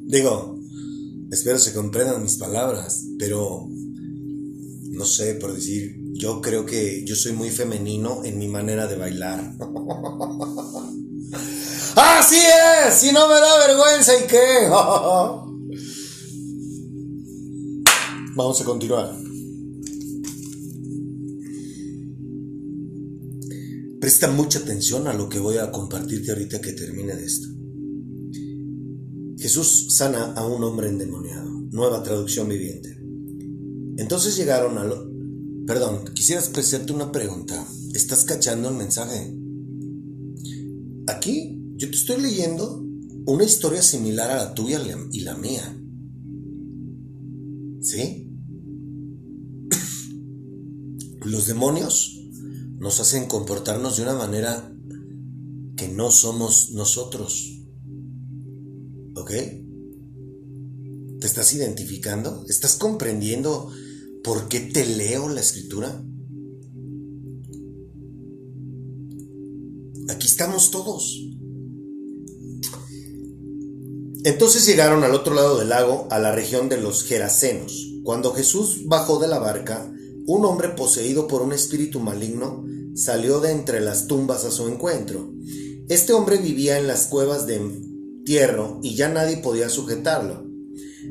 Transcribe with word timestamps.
Digo, 0.00 0.58
espero 1.30 1.58
se 1.58 1.72
comprendan 1.72 2.22
mis 2.22 2.36
palabras, 2.36 3.04
pero 3.18 3.66
no 3.68 5.04
sé, 5.04 5.34
por 5.34 5.54
decir, 5.54 5.96
yo 6.14 6.40
creo 6.40 6.66
que 6.66 7.04
yo 7.04 7.14
soy 7.14 7.32
muy 7.32 7.50
femenino 7.50 8.24
en 8.24 8.38
mi 8.38 8.48
manera 8.48 8.86
de 8.86 8.96
bailar. 8.96 9.54
Así 11.96 12.36
es, 12.36 12.94
si 12.94 13.12
no 13.12 13.26
me 13.28 13.34
da 13.34 13.66
vergüenza 13.66 14.12
y 14.18 14.26
qué. 14.26 14.68
Vamos 18.34 18.60
a 18.60 18.64
continuar. 18.64 19.16
Presta 24.00 24.28
mucha 24.30 24.60
atención 24.60 25.08
a 25.08 25.12
lo 25.12 25.28
que 25.28 25.38
voy 25.38 25.58
a 25.58 25.72
compartirte 25.72 26.30
ahorita 26.32 26.60
que 26.60 26.72
termine 26.72 27.16
de 27.16 27.24
esto. 27.24 27.57
Jesús 29.38 29.86
sana 29.90 30.32
a 30.32 30.46
un 30.46 30.64
hombre 30.64 30.88
endemoniado. 30.88 31.48
Nueva 31.70 32.02
traducción 32.02 32.48
viviente. 32.48 32.98
Entonces 33.96 34.36
llegaron 34.36 34.78
a 34.78 34.84
lo... 34.84 35.08
Perdón, 35.66 36.04
quisiera 36.14 36.40
hacerte 36.40 36.92
una 36.92 37.12
pregunta. 37.12 37.64
¿Estás 37.94 38.24
cachando 38.24 38.68
el 38.68 38.74
mensaje? 38.74 39.32
Aquí 41.06 41.58
yo 41.76 41.88
te 41.88 41.96
estoy 41.96 42.20
leyendo 42.20 42.84
una 43.26 43.44
historia 43.44 43.82
similar 43.82 44.30
a 44.30 44.36
la 44.36 44.54
tuya 44.54 44.80
y 45.12 45.20
la 45.20 45.36
mía. 45.36 45.78
¿Sí? 47.80 48.32
Los 51.24 51.46
demonios 51.46 52.18
nos 52.78 52.98
hacen 53.00 53.26
comportarnos 53.26 53.96
de 53.96 54.02
una 54.02 54.14
manera 54.14 54.74
que 55.76 55.88
no 55.88 56.10
somos 56.10 56.72
nosotros. 56.72 57.57
¿Ok? 59.18 59.30
¿Te 61.20 61.26
estás 61.26 61.52
identificando? 61.52 62.44
¿Estás 62.48 62.76
comprendiendo 62.76 63.70
por 64.22 64.48
qué 64.48 64.60
te 64.60 64.86
leo 64.86 65.28
la 65.28 65.40
escritura? 65.40 66.04
Aquí 70.08 70.26
estamos 70.26 70.70
todos. 70.70 71.24
Entonces 74.24 74.66
llegaron 74.66 75.02
al 75.02 75.14
otro 75.14 75.34
lado 75.34 75.58
del 75.58 75.70
lago, 75.70 76.06
a 76.10 76.18
la 76.18 76.32
región 76.32 76.68
de 76.68 76.80
los 76.80 77.02
Gerasenos. 77.04 77.94
Cuando 78.04 78.32
Jesús 78.32 78.82
bajó 78.86 79.18
de 79.18 79.26
la 79.26 79.38
barca, 79.38 79.92
un 80.26 80.44
hombre 80.44 80.68
poseído 80.68 81.26
por 81.26 81.42
un 81.42 81.52
espíritu 81.52 81.98
maligno 81.98 82.64
salió 82.94 83.40
de 83.40 83.50
entre 83.50 83.80
las 83.80 84.06
tumbas 84.06 84.44
a 84.44 84.50
su 84.50 84.68
encuentro. 84.68 85.32
Este 85.88 86.12
hombre 86.12 86.36
vivía 86.36 86.78
en 86.78 86.86
las 86.86 87.06
cuevas 87.06 87.46
de 87.46 87.60
y 88.82 88.94
ya 88.94 89.08
nadie 89.08 89.38
podía 89.38 89.70
sujetarlo, 89.70 90.44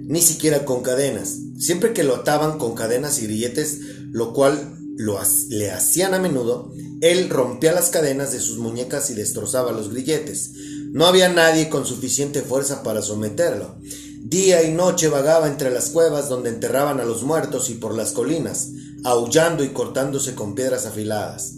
ni 0.06 0.22
siquiera 0.22 0.66
con 0.66 0.84
cadenas. 0.84 1.40
Siempre 1.58 1.92
que 1.92 2.04
lo 2.04 2.16
ataban 2.16 2.60
con 2.60 2.76
cadenas 2.76 3.20
y 3.20 3.26
grilletes, 3.26 3.80
lo 4.12 4.34
cual 4.34 4.78
lo, 4.98 5.20
le 5.50 5.72
hacían 5.72 6.14
a 6.14 6.20
menudo, 6.20 6.72
él 7.02 7.30
rompía 7.30 7.74
las 7.74 7.90
cadenas 7.90 8.34
de 8.34 8.40
sus 8.40 8.60
muñecas 8.60 9.10
y 9.10 9.16
destrozaba 9.16 9.72
los 9.72 9.90
grilletes. 9.90 10.52
No 10.92 11.08
había 11.08 11.30
nadie 11.30 11.70
con 11.70 11.88
suficiente 11.88 12.42
fuerza 12.42 12.84
para 12.84 13.02
someterlo. 13.02 13.78
Día 14.22 14.62
y 14.64 14.72
noche 14.72 15.08
vagaba 15.08 15.48
entre 15.48 15.72
las 15.72 15.90
cuevas 15.90 16.30
donde 16.30 16.50
enterraban 16.50 17.00
a 17.00 17.06
los 17.06 17.24
muertos 17.24 17.72
y 17.72 17.76
por 17.76 17.96
las 17.96 18.12
colinas, 18.12 18.70
aullando 19.04 19.64
y 19.64 19.70
cortándose 19.70 20.36
con 20.36 20.54
piedras 20.54 20.86
afiladas. 20.86 21.54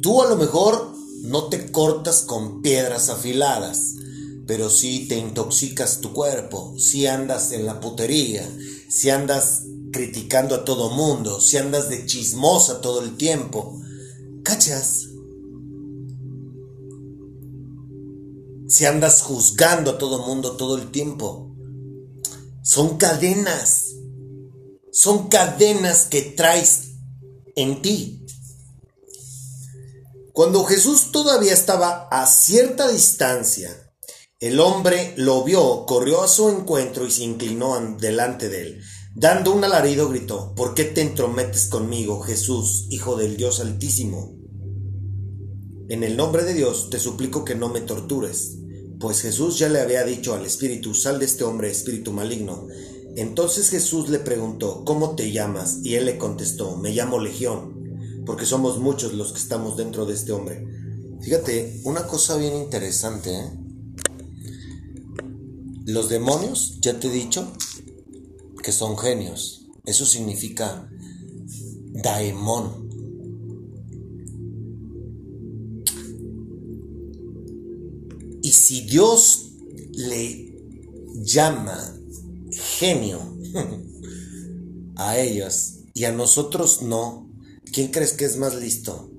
Tú 0.00 0.22
a 0.22 0.28
lo 0.28 0.36
mejor 0.36 0.92
no 1.22 1.44
te 1.44 1.70
cortas 1.70 2.22
con 2.22 2.62
piedras 2.62 3.08
afiladas, 3.08 3.94
pero 4.46 4.68
sí 4.68 5.06
te 5.08 5.16
intoxicas 5.16 6.00
tu 6.00 6.12
cuerpo, 6.12 6.74
si 6.78 7.06
andas 7.06 7.52
en 7.52 7.64
la 7.64 7.80
putería, 7.80 8.44
si 8.88 9.08
andas 9.08 9.62
criticando 9.92 10.56
a 10.56 10.64
todo 10.64 10.90
mundo, 10.90 11.40
si 11.40 11.58
andas 11.58 11.88
de 11.88 12.06
chismosa 12.06 12.80
todo 12.80 13.02
el 13.02 13.16
tiempo. 13.16 13.80
¿Cachas? 14.42 15.08
Si 18.66 18.84
andas 18.84 19.22
juzgando 19.22 19.92
a 19.92 19.98
todo 19.98 20.26
mundo 20.26 20.56
todo 20.56 20.76
el 20.76 20.90
tiempo. 20.90 21.54
Son 22.62 22.96
cadenas. 22.96 23.94
Son 24.90 25.28
cadenas 25.28 26.06
que 26.06 26.22
traes 26.22 26.94
en 27.54 27.80
ti. 27.82 28.21
Cuando 30.32 30.64
Jesús 30.64 31.12
todavía 31.12 31.52
estaba 31.52 32.08
a 32.10 32.26
cierta 32.26 32.88
distancia, 32.88 33.92
el 34.40 34.60
hombre 34.60 35.12
lo 35.18 35.44
vio, 35.44 35.84
corrió 35.84 36.22
a 36.22 36.28
su 36.28 36.48
encuentro 36.48 37.06
y 37.06 37.10
se 37.10 37.24
inclinó 37.24 37.78
delante 38.00 38.48
de 38.48 38.62
él. 38.62 38.82
Dando 39.14 39.52
un 39.52 39.62
alarido 39.62 40.08
gritó, 40.08 40.54
¿por 40.54 40.72
qué 40.72 40.84
te 40.84 41.02
entrometes 41.02 41.66
conmigo, 41.66 42.22
Jesús, 42.22 42.86
Hijo 42.88 43.16
del 43.16 43.36
Dios 43.36 43.60
Altísimo? 43.60 44.34
En 45.90 46.02
el 46.02 46.16
nombre 46.16 46.44
de 46.44 46.54
Dios 46.54 46.88
te 46.88 46.98
suplico 46.98 47.44
que 47.44 47.54
no 47.54 47.68
me 47.68 47.82
tortures, 47.82 48.56
pues 48.98 49.20
Jesús 49.20 49.58
ya 49.58 49.68
le 49.68 49.82
había 49.82 50.02
dicho 50.04 50.32
al 50.34 50.46
espíritu, 50.46 50.94
sal 50.94 51.18
de 51.18 51.26
este 51.26 51.44
hombre, 51.44 51.70
espíritu 51.70 52.12
maligno. 52.12 52.68
Entonces 53.16 53.68
Jesús 53.68 54.08
le 54.08 54.18
preguntó, 54.18 54.82
¿cómo 54.86 55.14
te 55.14 55.30
llamas? 55.30 55.80
Y 55.84 55.96
él 55.96 56.06
le 56.06 56.16
contestó, 56.16 56.78
me 56.78 56.92
llamo 56.92 57.18
Legión, 57.18 57.81
porque 58.24 58.46
somos 58.46 58.78
muchos 58.78 59.12
los 59.14 59.32
que 59.32 59.38
estamos 59.38 59.76
dentro 59.76 60.06
de 60.06 60.14
este 60.14 60.32
hombre. 60.32 60.66
Fíjate, 61.20 61.80
una 61.84 62.06
cosa 62.06 62.36
bien 62.36 62.56
interesante, 62.56 63.32
¿eh? 63.32 63.50
Los 65.86 66.08
demonios, 66.08 66.78
ya 66.80 66.98
te 66.98 67.08
he 67.08 67.10
dicho, 67.10 67.52
que 68.62 68.72
son 68.72 68.96
genios. 68.96 69.66
Eso 69.84 70.06
significa 70.06 70.88
daemon. 71.92 72.88
Y 78.42 78.52
si 78.52 78.82
Dios 78.82 79.52
le 79.92 80.56
llama 81.22 81.78
genio 82.50 83.20
a 84.96 85.18
ellos 85.18 85.80
y 85.94 86.04
a 86.04 86.12
nosotros 86.12 86.82
no, 86.82 87.31
¿quién 87.72 87.90
crees 87.90 88.12
que 88.12 88.24
es 88.24 88.36
más 88.36 88.54
listo? 88.54 89.10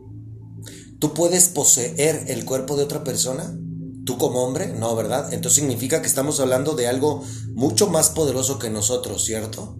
¿Tú 0.99 1.13
puedes 1.13 1.49
poseer 1.49 2.25
el 2.27 2.45
cuerpo 2.45 2.77
de 2.77 2.83
otra 2.83 3.03
persona? 3.03 3.59
¿Tú 4.05 4.17
como 4.17 4.43
hombre? 4.43 4.67
No, 4.73 4.95
¿verdad? 4.95 5.33
Entonces 5.33 5.59
significa 5.59 6.01
que 6.01 6.07
estamos 6.07 6.39
hablando 6.39 6.75
de 6.75 6.87
algo 6.87 7.23
mucho 7.53 7.89
más 7.89 8.09
poderoso 8.09 8.59
que 8.59 8.69
nosotros, 8.69 9.23
¿cierto? 9.25 9.77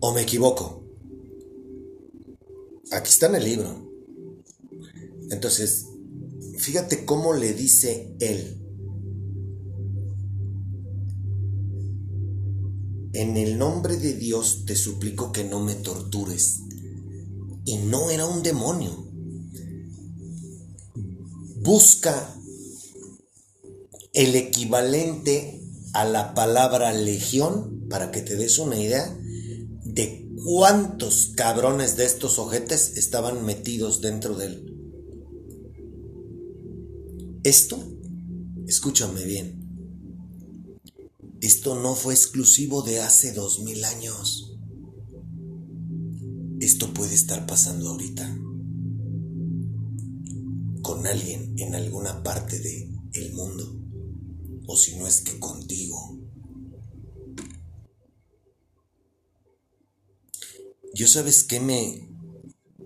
¿O 0.00 0.12
me 0.12 0.22
equivoco? 0.22 0.84
Aquí 2.90 3.08
está 3.08 3.26
en 3.26 3.36
el 3.36 3.44
libro. 3.44 3.90
Entonces, 5.30 5.86
fíjate 6.58 7.06
cómo 7.06 7.32
le 7.32 7.54
dice 7.54 8.14
él. 8.20 8.61
En 13.12 13.36
el 13.36 13.58
nombre 13.58 13.96
de 13.96 14.14
Dios 14.14 14.64
te 14.66 14.76
suplico 14.76 15.32
que 15.32 15.44
no 15.44 15.60
me 15.60 15.74
tortures. 15.74 16.60
Y 17.64 17.76
no 17.76 18.10
era 18.10 18.26
un 18.26 18.42
demonio 18.42 19.12
busca 21.62 22.34
el 24.12 24.34
equivalente 24.34 25.60
a 25.92 26.04
la 26.04 26.34
palabra 26.34 26.92
legión 26.92 27.86
para 27.88 28.10
que 28.10 28.20
te 28.20 28.36
des 28.36 28.58
una 28.58 28.78
idea 28.78 29.16
de 29.84 30.28
cuántos 30.44 31.32
cabrones 31.36 31.96
de 31.96 32.04
estos 32.04 32.38
ojetes 32.38 32.96
estaban 32.96 33.44
metidos 33.44 34.00
dentro 34.00 34.34
de 34.34 34.46
él. 34.46 34.68
Esto, 37.44 37.78
escúchame 38.66 39.24
bien, 39.24 39.61
esto 41.42 41.74
no 41.74 41.96
fue 41.96 42.14
exclusivo 42.14 42.82
de 42.82 43.00
hace 43.00 43.32
dos 43.32 43.58
mil 43.64 43.84
años. 43.84 44.56
Esto 46.60 46.94
puede 46.94 47.16
estar 47.16 47.46
pasando 47.46 47.88
ahorita 47.90 48.38
con 50.82 51.04
alguien 51.04 51.54
en 51.58 51.74
alguna 51.74 52.22
parte 52.22 52.60
del 52.60 52.92
el 53.14 53.32
mundo, 53.32 53.76
o 54.68 54.76
si 54.76 54.96
no 54.96 55.08
es 55.08 55.20
que 55.20 55.40
contigo. 55.40 56.16
Yo 60.94 61.08
sabes 61.08 61.42
que 61.42 61.58
me... 61.58 62.08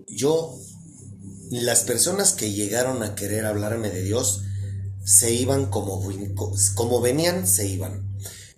Yo, 0.07 0.59
las 1.51 1.83
personas 1.83 2.33
que 2.33 2.53
llegaron 2.53 3.03
a 3.03 3.13
querer 3.13 3.45
hablarme 3.45 3.91
de 3.91 4.01
Dios, 4.01 4.41
se 5.05 5.31
iban 5.31 5.69
como, 5.69 6.03
como 6.75 7.01
venían, 7.01 7.47
se 7.47 7.67
iban. 7.67 8.06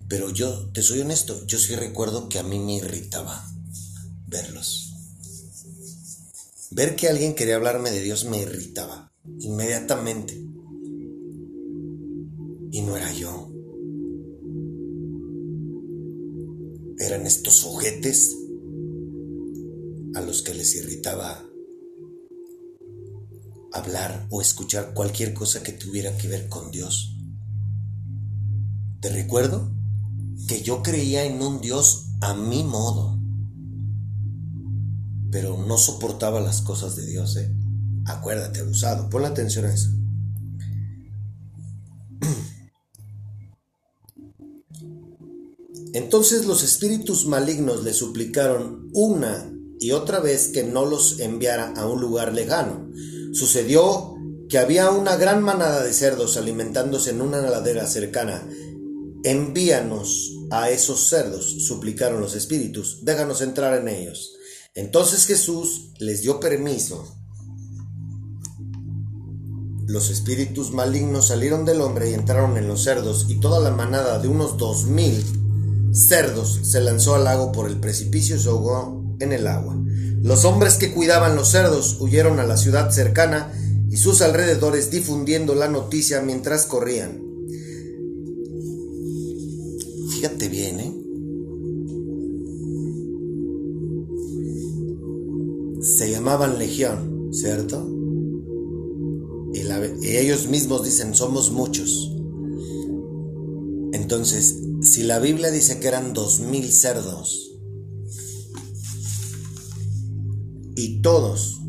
Pero 0.10 0.32
yo, 0.32 0.72
te 0.74 0.82
soy 0.82 1.02
honesto, 1.02 1.46
yo 1.46 1.60
sí 1.60 1.76
recuerdo 1.76 2.30
que 2.30 2.40
a 2.40 2.44
mí 2.44 2.58
me 2.58 2.78
irritaba 2.78 3.48
verlos. 4.26 4.96
Ver 6.72 6.96
que 6.96 7.08
alguien 7.08 7.36
quería 7.36 7.58
hablarme 7.58 7.92
de 7.92 8.02
Dios 8.02 8.26
me 8.26 8.42
irritaba 8.42 9.12
inmediatamente. 9.40 10.34
Y 12.72 12.82
no 12.82 12.98
era 12.98 13.14
yo. 13.14 13.52
Eran 16.98 17.28
estos 17.28 17.62
juguetes 17.62 18.36
a 20.16 20.22
los 20.22 20.42
que 20.42 20.56
les 20.56 20.76
irritaba 20.76 21.46
hablar 23.72 24.28
o 24.32 24.42
escuchar 24.42 24.96
cualquier 24.96 25.36
cosa 25.36 25.62
que 25.62 25.72
tuviera 25.72 26.18
que 26.18 26.28
ver 26.28 26.50
con 26.50 26.72
Dios. 26.72 27.16
Te 29.02 29.10
recuerdo 29.10 29.79
que 30.48 30.62
yo 30.62 30.84
creía 30.84 31.26
en 31.26 31.42
un 31.42 31.60
Dios 31.62 32.06
a 32.22 32.34
mi 32.34 32.64
modo, 32.64 33.20
pero 35.32 35.58
no 35.58 35.78
soportaba 35.78 36.40
las 36.40 36.62
cosas 36.62 36.96
de 36.96 37.06
Dios. 37.06 37.36
¿eh? 37.38 37.54
Acuérdate, 38.06 38.62
abusado. 38.62 39.10
Pon 39.10 39.26
atención 39.26 39.66
a 39.66 39.74
eso. 39.74 39.90
Entonces 45.94 46.46
los 46.46 46.64
espíritus 46.64 47.26
malignos 47.26 47.84
le 47.84 47.94
suplicaron 47.94 48.90
una 48.94 49.52
y 49.80 49.92
otra 49.92 50.20
vez 50.20 50.50
que 50.50 50.64
no 50.64 50.86
los 50.86 51.20
enviara 51.20 51.74
a 51.76 51.88
un 51.88 52.02
lugar 52.02 52.34
lejano. 52.34 52.90
Sucedió 53.34 54.16
que 54.50 54.58
había 54.58 54.90
una 54.90 55.16
gran 55.16 55.44
manada 55.44 55.84
de 55.84 55.94
cerdos 55.94 56.36
alimentándose 56.36 57.12
en 57.12 57.22
una 57.22 57.42
ladera 57.42 57.88
cercana. 57.88 58.46
Envíanos 59.24 60.32
a 60.52 60.70
esos 60.70 61.10
cerdos, 61.10 61.66
suplicaron 61.68 62.22
los 62.22 62.36
espíritus, 62.36 63.00
déjanos 63.04 63.42
entrar 63.42 63.80
en 63.80 63.88
ellos. 63.88 64.34
Entonces 64.76 65.26
Jesús 65.26 65.92
les 66.00 66.22
dio 66.22 66.40
permiso 66.40 67.20
los 69.90 70.12
espíritus 70.12 70.72
malignos 70.72 71.30
salieron 71.30 71.66
del 71.66 71.82
hombre 71.82 72.12
y 72.12 72.14
entraron 72.14 72.58
en 72.58 72.68
los 72.68 72.84
cerdos, 72.84 73.26
y 73.28 73.40
toda 73.40 73.60
la 73.60 73.72
manada 73.72 74.20
de 74.20 74.28
unos 74.28 74.56
dos 74.56 74.86
mil 74.86 75.26
cerdos 75.92 76.60
se 76.62 76.80
lanzó 76.80 77.16
al 77.16 77.24
lago 77.24 77.52
por 77.52 77.68
el 77.68 77.80
precipicio 77.80 78.36
y 78.36 78.40
se 78.40 78.50
ahogó 78.50 79.18
en 79.20 79.34
el 79.34 79.48
agua. 79.48 79.76
Los 80.22 80.46
hombres 80.46 80.76
que 80.76 80.94
cuidaban 80.94 81.36
los 81.36 81.50
cerdos 81.50 81.98
huyeron 82.00 82.40
a 82.40 82.46
la 82.46 82.58
ciudad 82.58 82.92
cercana 82.92 83.52
y 83.90 83.98
sus 83.98 84.22
alrededores 84.22 84.92
difundiendo 84.92 85.56
la 85.56 85.70
noticia 85.70 86.22
mientras 86.22 86.68
corrían. 86.68 87.29
Fíjate 90.20 90.50
bien, 90.50 90.80
¿eh? 90.82 90.94
Se 95.82 96.12
llamaban 96.12 96.60
Legión, 96.60 97.30
¿cierto? 97.32 97.88
Y, 99.54 99.60
y 100.06 100.18
ellos 100.18 100.50
mismos 100.50 100.84
dicen, 100.84 101.16
somos 101.16 101.52
muchos. 101.52 102.14
Entonces, 103.94 104.60
si 104.82 105.04
la 105.04 105.20
Biblia 105.20 105.52
dice 105.52 105.80
que 105.80 105.88
eran 105.88 106.14
dos 106.14 106.42
mil 106.42 106.70
cerdos, 106.70 107.58
y 110.76 111.02
todos 111.02 111.62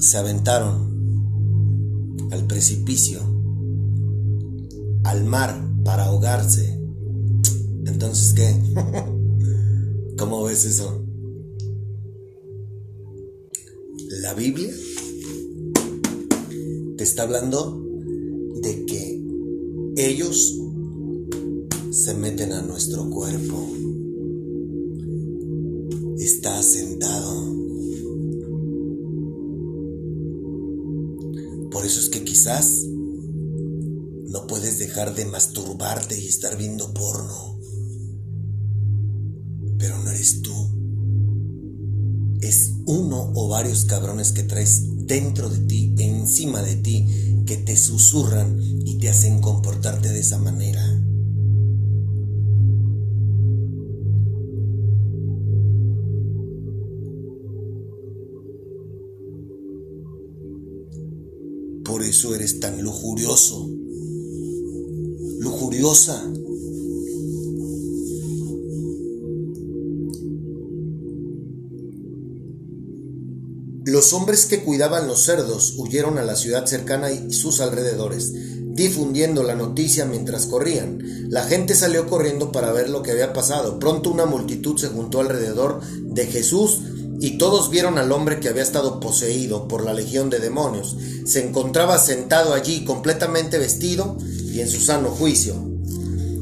se 0.00 0.18
aventaron 0.18 0.90
al 2.32 2.48
precipicio, 2.48 3.35
al 5.06 5.24
mar 5.24 5.54
para 5.84 6.06
ahogarse. 6.06 6.80
Entonces, 7.86 8.32
¿qué? 8.32 8.54
¿Cómo 10.18 10.42
ves 10.42 10.64
eso? 10.64 11.04
La 14.20 14.34
Biblia 14.34 14.72
te 16.96 17.04
está 17.04 17.22
hablando 17.22 17.84
de 18.62 18.84
que 18.86 19.24
ellos 19.96 20.58
se 21.92 22.14
meten 22.14 22.52
a 22.52 22.62
nuestro 22.62 23.08
cuerpo. 23.08 23.64
Está 26.18 26.60
sentado. 26.64 27.54
Por 31.70 31.86
eso 31.86 32.00
es 32.00 32.08
que 32.08 32.24
quizás 32.24 32.86
no 34.36 34.46
puedes 34.46 34.78
dejar 34.78 35.14
de 35.14 35.24
masturbarte 35.24 36.20
y 36.20 36.26
estar 36.28 36.58
viendo 36.58 36.92
porno. 36.92 37.58
Pero 39.78 39.98
no 40.00 40.10
eres 40.10 40.42
tú. 40.42 40.52
Es 42.42 42.72
uno 42.84 43.32
o 43.34 43.48
varios 43.48 43.86
cabrones 43.86 44.32
que 44.32 44.42
traes 44.42 45.06
dentro 45.06 45.48
de 45.48 45.60
ti, 45.60 45.94
encima 46.00 46.60
de 46.60 46.76
ti, 46.76 47.06
que 47.46 47.56
te 47.56 47.78
susurran 47.78 48.60
y 48.60 48.98
te 48.98 49.08
hacen 49.08 49.40
comportarte 49.40 50.10
de 50.10 50.20
esa 50.20 50.36
manera. 50.36 50.84
Por 61.84 62.02
eso 62.02 62.34
eres 62.34 62.60
tan 62.60 62.82
lujurioso, 62.82 63.75
lujuriosa. 65.46 66.24
Los 73.84 74.12
hombres 74.12 74.46
que 74.46 74.64
cuidaban 74.64 75.06
los 75.06 75.22
cerdos 75.22 75.74
huyeron 75.78 76.18
a 76.18 76.24
la 76.24 76.34
ciudad 76.34 76.66
cercana 76.66 77.12
y 77.12 77.32
sus 77.32 77.60
alrededores, 77.60 78.32
difundiendo 78.74 79.44
la 79.44 79.54
noticia 79.54 80.04
mientras 80.04 80.46
corrían. 80.46 80.98
La 81.30 81.44
gente 81.44 81.76
salió 81.76 82.08
corriendo 82.08 82.50
para 82.50 82.72
ver 82.72 82.90
lo 82.90 83.04
que 83.04 83.12
había 83.12 83.32
pasado. 83.32 83.78
Pronto 83.78 84.10
una 84.10 84.26
multitud 84.26 84.76
se 84.76 84.88
juntó 84.88 85.20
alrededor 85.20 85.80
de 86.00 86.26
Jesús 86.26 86.80
y 87.20 87.38
todos 87.38 87.70
vieron 87.70 87.98
al 87.98 88.12
hombre 88.12 88.40
que 88.40 88.48
había 88.48 88.62
estado 88.62 89.00
poseído 89.00 89.68
por 89.68 89.84
la 89.84 89.94
legión 89.94 90.30
de 90.30 90.38
demonios. 90.38 90.96
Se 91.24 91.46
encontraba 91.46 91.98
sentado 91.98 92.52
allí 92.52 92.84
completamente 92.84 93.58
vestido 93.58 94.16
y 94.52 94.60
en 94.60 94.68
su 94.68 94.80
sano 94.80 95.10
juicio. 95.10 95.54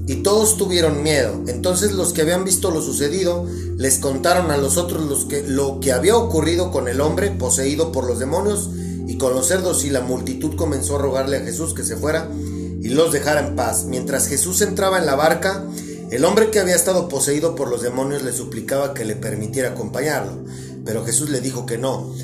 Y 0.07 0.17
todos 0.17 0.57
tuvieron 0.57 1.03
miedo. 1.03 1.43
Entonces 1.47 1.93
los 1.93 2.13
que 2.13 2.23
habían 2.23 2.45
visto 2.45 2.71
lo 2.71 2.83
sucedido 2.83 3.47
les 3.77 3.99
contaron 3.99 4.51
a 4.51 4.57
los 4.57 4.77
otros 4.77 5.05
los 5.05 5.25
que, 5.25 5.43
lo 5.43 5.81
que 5.81 5.93
había 5.93 6.17
ocurrido 6.17 6.71
con 6.71 6.89
el 6.89 7.01
hombre 7.01 7.31
poseído 7.31 7.91
por 7.91 8.07
los 8.07 8.19
demonios 8.19 8.69
y 9.07 9.17
con 9.17 9.35
los 9.35 9.47
cerdos 9.47 9.85
y 9.85 9.91
la 9.91 10.01
multitud 10.01 10.57
comenzó 10.57 10.97
a 10.97 11.03
rogarle 11.03 11.39
a 11.39 11.41
Jesús 11.41 11.75
que 11.75 11.85
se 11.85 11.97
fuera 11.97 12.29
y 12.85 12.89
los 12.89 13.13
dejara 13.13 13.47
en 13.47 13.57
paz. 13.57 13.85
Mientras 13.85 14.27
Jesús 14.27 14.61
entraba 14.61 14.99
en 14.99 15.07
la 15.07 15.15
barca, 15.15 15.65
el 16.11 16.25
hombre 16.25 16.51
que 16.51 16.61
había 16.61 16.77
estado 16.77 17.09
poseído 17.09 17.55
por 17.55 17.69
los 17.69 17.83
demonios 17.83 18.23
le 18.23 18.33
suplicaba 18.33 18.95
que 18.95 19.05
le 19.05 19.17
permitiera 19.17 19.71
acompañarlo, 19.71 20.45
pero 20.85 21.05
Jesús 21.05 21.31
le 21.31 21.41
dijo 21.41 21.67
que 21.67 21.79
no. 21.79 22.15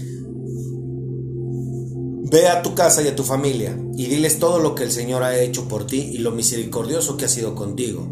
Ve 2.31 2.49
a 2.49 2.63
tu 2.63 2.75
casa 2.75 3.03
y 3.03 3.09
a 3.09 3.17
tu 3.17 3.25
familia 3.25 3.77
y 3.97 4.07
diles 4.07 4.39
todo 4.39 4.61
lo 4.61 4.75
que 4.75 4.85
el 4.85 4.93
Señor 4.93 5.23
ha 5.23 5.39
hecho 5.39 5.67
por 5.67 5.87
ti 5.87 6.11
y 6.13 6.19
lo 6.19 6.31
misericordioso 6.31 7.17
que 7.17 7.25
ha 7.25 7.29
sido 7.29 7.55
contigo. 7.55 8.09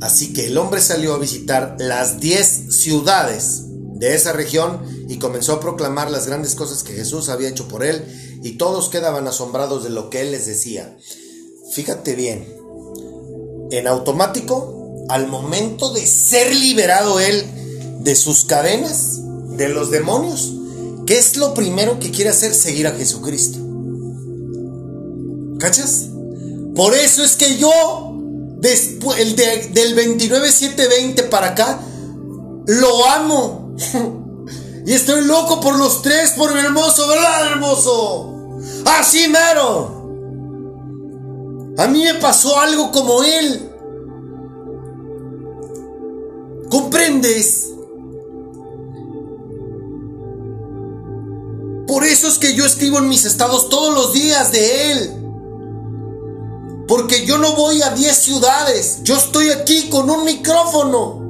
Así 0.00 0.32
que 0.32 0.46
el 0.46 0.58
hombre 0.58 0.80
salió 0.80 1.14
a 1.14 1.18
visitar 1.18 1.76
las 1.78 2.20
diez 2.20 2.46
ciudades 2.80 3.64
de 3.94 4.14
esa 4.14 4.32
región 4.32 4.80
y 5.08 5.18
comenzó 5.18 5.54
a 5.54 5.60
proclamar 5.60 6.10
las 6.10 6.26
grandes 6.26 6.54
cosas 6.54 6.82
que 6.82 6.92
Jesús 6.92 7.28
había 7.28 7.48
hecho 7.48 7.68
por 7.68 7.84
él 7.84 8.04
y 8.42 8.52
todos 8.52 8.88
quedaban 8.88 9.28
asombrados 9.28 9.84
de 9.84 9.90
lo 9.90 10.10
que 10.10 10.20
él 10.20 10.32
les 10.32 10.46
decía. 10.46 10.96
Fíjate 11.72 12.14
bien, 12.14 12.46
en 13.72 13.86
automático, 13.86 15.06
al 15.08 15.28
momento 15.28 15.92
de 15.92 16.06
ser 16.06 16.54
liberado 16.54 17.18
él 17.20 17.44
de 18.00 18.14
sus 18.14 18.44
cadenas, 18.44 19.20
de 19.56 19.70
los 19.70 19.90
demonios, 19.90 20.52
¿qué 21.06 21.18
es 21.18 21.36
lo 21.36 21.54
primero 21.54 21.98
que 21.98 22.10
quiere 22.10 22.30
hacer? 22.30 22.54
Seguir 22.54 22.86
a 22.86 22.92
Jesucristo. 22.92 23.58
¿Cachas? 25.58 26.08
Por 26.74 26.94
eso 26.94 27.24
es 27.24 27.36
que 27.36 27.56
yo, 27.56 28.14
después, 28.58 29.18
el 29.20 29.36
del 29.36 29.96
29-7-20 29.96 31.28
para 31.30 31.48
acá, 31.48 31.80
lo 32.66 33.06
amo. 33.06 33.74
y 34.86 34.92
estoy 34.92 35.24
loco 35.24 35.60
por 35.60 35.78
los 35.78 36.02
tres, 36.02 36.32
por 36.32 36.52
mi 36.52 36.60
hermoso, 36.60 37.08
¿verdad, 37.08 37.52
hermoso? 37.52 38.58
Así 38.84 39.28
mero. 39.28 40.01
A 41.78 41.86
mí 41.86 42.02
me 42.04 42.14
pasó 42.14 42.58
algo 42.60 42.90
como 42.90 43.22
él. 43.22 43.70
¿Comprendes? 46.70 47.68
Por 51.86 52.04
eso 52.04 52.28
es 52.28 52.38
que 52.38 52.54
yo 52.54 52.64
escribo 52.64 52.98
en 52.98 53.08
mis 53.08 53.24
estados 53.24 53.68
todos 53.68 53.94
los 53.94 54.12
días 54.12 54.52
de 54.52 54.92
él. 54.92 55.22
Porque 56.88 57.26
yo 57.26 57.38
no 57.38 57.54
voy 57.54 57.80
a 57.82 57.90
10 57.90 58.16
ciudades. 58.16 59.00
Yo 59.02 59.16
estoy 59.16 59.50
aquí 59.50 59.88
con 59.90 60.10
un 60.10 60.24
micrófono. 60.24 61.20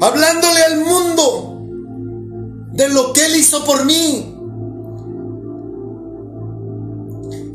Hablándole 0.00 0.62
al 0.62 0.80
mundo 0.80 1.62
de 2.72 2.88
lo 2.88 3.12
que 3.12 3.26
él 3.26 3.36
hizo 3.36 3.64
por 3.64 3.84
mí. 3.84 4.33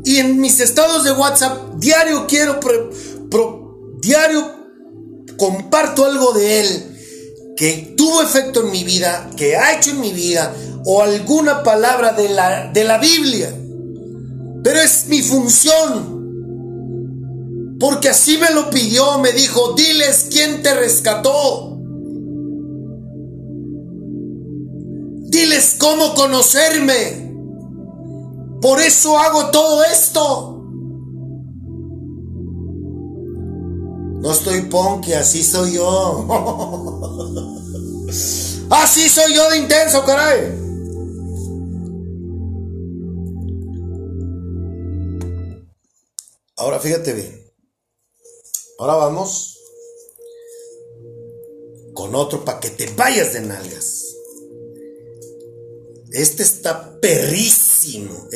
Y 0.04 0.16
en 0.16 0.40
mis 0.40 0.60
estados 0.60 1.04
de 1.04 1.12
WhatsApp, 1.12 1.74
diario 1.76 2.26
quiero, 2.26 2.60
diario 4.00 4.60
comparto 5.36 6.04
algo 6.04 6.32
de 6.32 6.60
él 6.60 6.96
que 7.56 7.94
tuvo 7.96 8.22
efecto 8.22 8.62
en 8.64 8.70
mi 8.70 8.84
vida, 8.84 9.30
que 9.36 9.56
ha 9.56 9.76
hecho 9.76 9.90
en 9.90 10.00
mi 10.00 10.12
vida, 10.12 10.54
o 10.86 11.02
alguna 11.02 11.62
palabra 11.62 12.12
de 12.12 12.30
la, 12.30 12.70
de 12.72 12.84
la 12.84 12.96
Biblia. 12.98 13.54
Pero 14.62 14.78
es 14.80 15.06
mi 15.08 15.20
función. 15.20 16.18
Porque 17.78 18.08
así 18.08 18.38
me 18.38 18.50
lo 18.54 18.70
pidió, 18.70 19.18
me 19.18 19.32
dijo, 19.32 19.74
diles 19.74 20.28
quién 20.30 20.62
te 20.62 20.74
rescató. 20.74 21.78
Diles 25.28 25.76
cómo 25.78 26.14
conocerme. 26.14 27.29
Por 28.60 28.80
eso 28.80 29.18
hago 29.18 29.50
todo 29.50 29.82
esto. 29.84 30.56
No 34.20 34.32
estoy 34.32 34.62
ponque, 34.62 35.14
así 35.16 35.42
soy 35.42 35.74
yo. 35.74 36.26
así 38.70 39.08
soy 39.08 39.34
yo 39.34 39.50
de 39.50 39.58
intenso, 39.58 40.04
caray. 40.04 40.58
Ahora 46.56 46.78
fíjate 46.78 47.14
bien. 47.14 47.50
Ahora 48.78 48.94
vamos 48.96 49.58
con 51.94 52.14
otro 52.14 52.44
para 52.44 52.60
que 52.60 52.68
te 52.68 52.92
vayas 52.94 53.32
de 53.32 53.40
nalgas. 53.40 54.09
Este 56.12 56.42
está 56.42 56.98
perrísimo. 57.00 58.28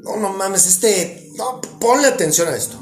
no, 0.00 0.16
no 0.16 0.32
mames, 0.32 0.66
este. 0.66 1.30
No, 1.36 1.60
ponle 1.80 2.08
atención 2.08 2.48
a 2.48 2.56
esto. 2.56 2.78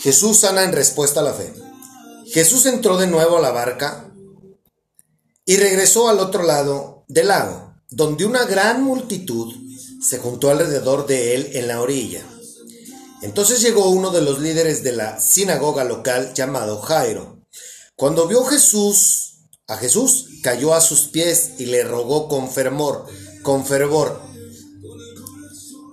Jesús 0.00 0.38
sana 0.38 0.62
en 0.62 0.72
respuesta 0.72 1.20
a 1.20 1.24
la 1.24 1.32
fe. 1.32 1.52
Jesús 2.26 2.66
entró 2.66 2.96
de 2.96 3.06
nuevo 3.06 3.38
a 3.38 3.40
la 3.40 3.50
barca 3.50 4.12
y 5.44 5.56
regresó 5.56 6.08
al 6.08 6.18
otro 6.18 6.42
lado 6.42 7.04
del 7.08 7.28
lago, 7.28 7.74
donde 7.90 8.24
una 8.24 8.44
gran 8.44 8.82
multitud 8.82 9.54
se 10.00 10.18
juntó 10.18 10.50
alrededor 10.50 11.06
de 11.06 11.34
él 11.34 11.50
en 11.54 11.68
la 11.68 11.80
orilla. 11.80 12.24
Entonces 13.22 13.60
llegó 13.62 13.90
uno 13.90 14.10
de 14.10 14.22
los 14.22 14.40
líderes 14.40 14.82
de 14.82 14.92
la 14.92 15.18
sinagoga 15.18 15.84
local 15.84 16.34
llamado 16.34 16.80
Jairo. 16.82 17.40
Cuando 17.96 18.28
vio 18.28 18.44
Jesús, 18.44 19.35
a 19.68 19.78
Jesús, 19.78 20.28
cayó 20.44 20.74
a 20.74 20.80
sus 20.80 21.08
pies 21.08 21.54
y 21.58 21.66
le 21.66 21.82
rogó 21.82 22.28
con 22.28 22.48
fervor, 22.48 23.06
con 23.42 23.66
fervor. 23.66 24.22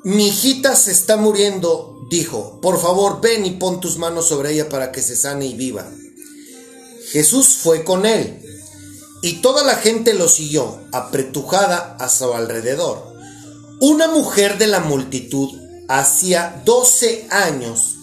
Mi 0.04 0.28
hijita 0.28 0.76
se 0.76 0.92
está 0.92 1.18
muriendo, 1.18 2.06
dijo. 2.12 2.60
Por 2.62 2.80
favor, 2.80 3.20
ven 3.20 3.48
y 3.48 3.52
pon 3.52 3.80
tus 3.80 3.98
manos 3.98 4.28
sobre 4.28 4.52
ella 4.52 4.70
para 4.70 4.92
que 4.92 5.02
se 5.02 5.16
sane 5.16 5.48
y 5.48 5.56
viva. 5.56 5.90
Jesús 7.12 7.58
fue 7.64 7.84
con 7.84 8.06
él, 8.06 8.46
y 9.24 9.42
toda 9.42 9.64
la 9.64 9.76
gente 9.76 10.14
lo 10.14 10.28
siguió, 10.28 10.80
apretujada 10.92 11.96
a 12.00 12.10
su 12.10 12.32
alrededor. 12.32 13.12
Una 13.80 14.08
mujer 14.08 14.60
de 14.60 14.68
la 14.68 14.82
multitud 14.82 15.50
hacía 15.88 16.62
12 16.64 17.28
años 17.32 17.96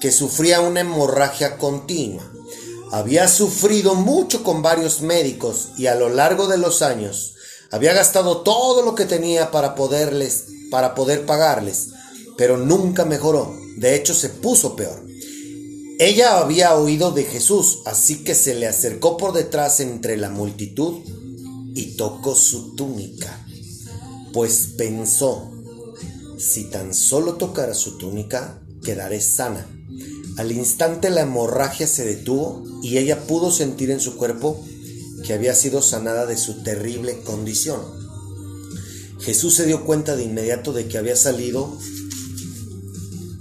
que 0.00 0.12
sufría 0.12 0.60
una 0.60 0.80
hemorragia 0.80 1.58
continua. 1.58 2.35
Había 2.92 3.28
sufrido 3.28 3.94
mucho 3.94 4.44
con 4.44 4.62
varios 4.62 5.00
médicos 5.00 5.70
y 5.76 5.86
a 5.86 5.94
lo 5.94 6.08
largo 6.08 6.46
de 6.46 6.58
los 6.58 6.82
años 6.82 7.34
había 7.70 7.92
gastado 7.92 8.42
todo 8.42 8.82
lo 8.82 8.94
que 8.94 9.04
tenía 9.04 9.50
para 9.50 9.74
poderles 9.74 10.44
para 10.70 10.94
poder 10.94 11.26
pagarles, 11.26 11.90
pero 12.36 12.56
nunca 12.56 13.04
mejoró. 13.04 13.54
De 13.76 13.94
hecho 13.94 14.14
se 14.14 14.28
puso 14.28 14.76
peor. 14.76 15.04
Ella 15.98 16.38
había 16.38 16.74
oído 16.74 17.12
de 17.12 17.24
Jesús, 17.24 17.80
así 17.86 18.22
que 18.22 18.34
se 18.34 18.54
le 18.54 18.66
acercó 18.66 19.16
por 19.16 19.32
detrás 19.32 19.80
entre 19.80 20.16
la 20.16 20.28
multitud 20.28 21.02
y 21.74 21.96
tocó 21.96 22.34
su 22.34 22.74
túnica, 22.74 23.46
pues 24.32 24.74
pensó, 24.76 25.50
si 26.38 26.64
tan 26.64 26.92
solo 26.92 27.34
tocara 27.34 27.74
su 27.74 27.96
túnica, 27.96 28.60
quedaré 28.82 29.20
sana. 29.20 29.66
Al 30.36 30.52
instante 30.52 31.10
la 31.10 31.22
hemorragia 31.22 31.86
se 31.86 32.04
detuvo 32.04 32.62
y 32.82 32.98
ella 32.98 33.26
pudo 33.26 33.50
sentir 33.50 33.90
en 33.90 34.00
su 34.00 34.16
cuerpo 34.16 34.62
que 35.24 35.32
había 35.32 35.54
sido 35.54 35.82
sanada 35.82 36.26
de 36.26 36.36
su 36.36 36.62
terrible 36.62 37.20
condición. 37.20 37.80
Jesús 39.20 39.54
se 39.54 39.66
dio 39.66 39.84
cuenta 39.84 40.14
de 40.14 40.24
inmediato 40.24 40.72
de 40.72 40.86
que 40.86 40.98
había 40.98 41.16
salido 41.16 41.76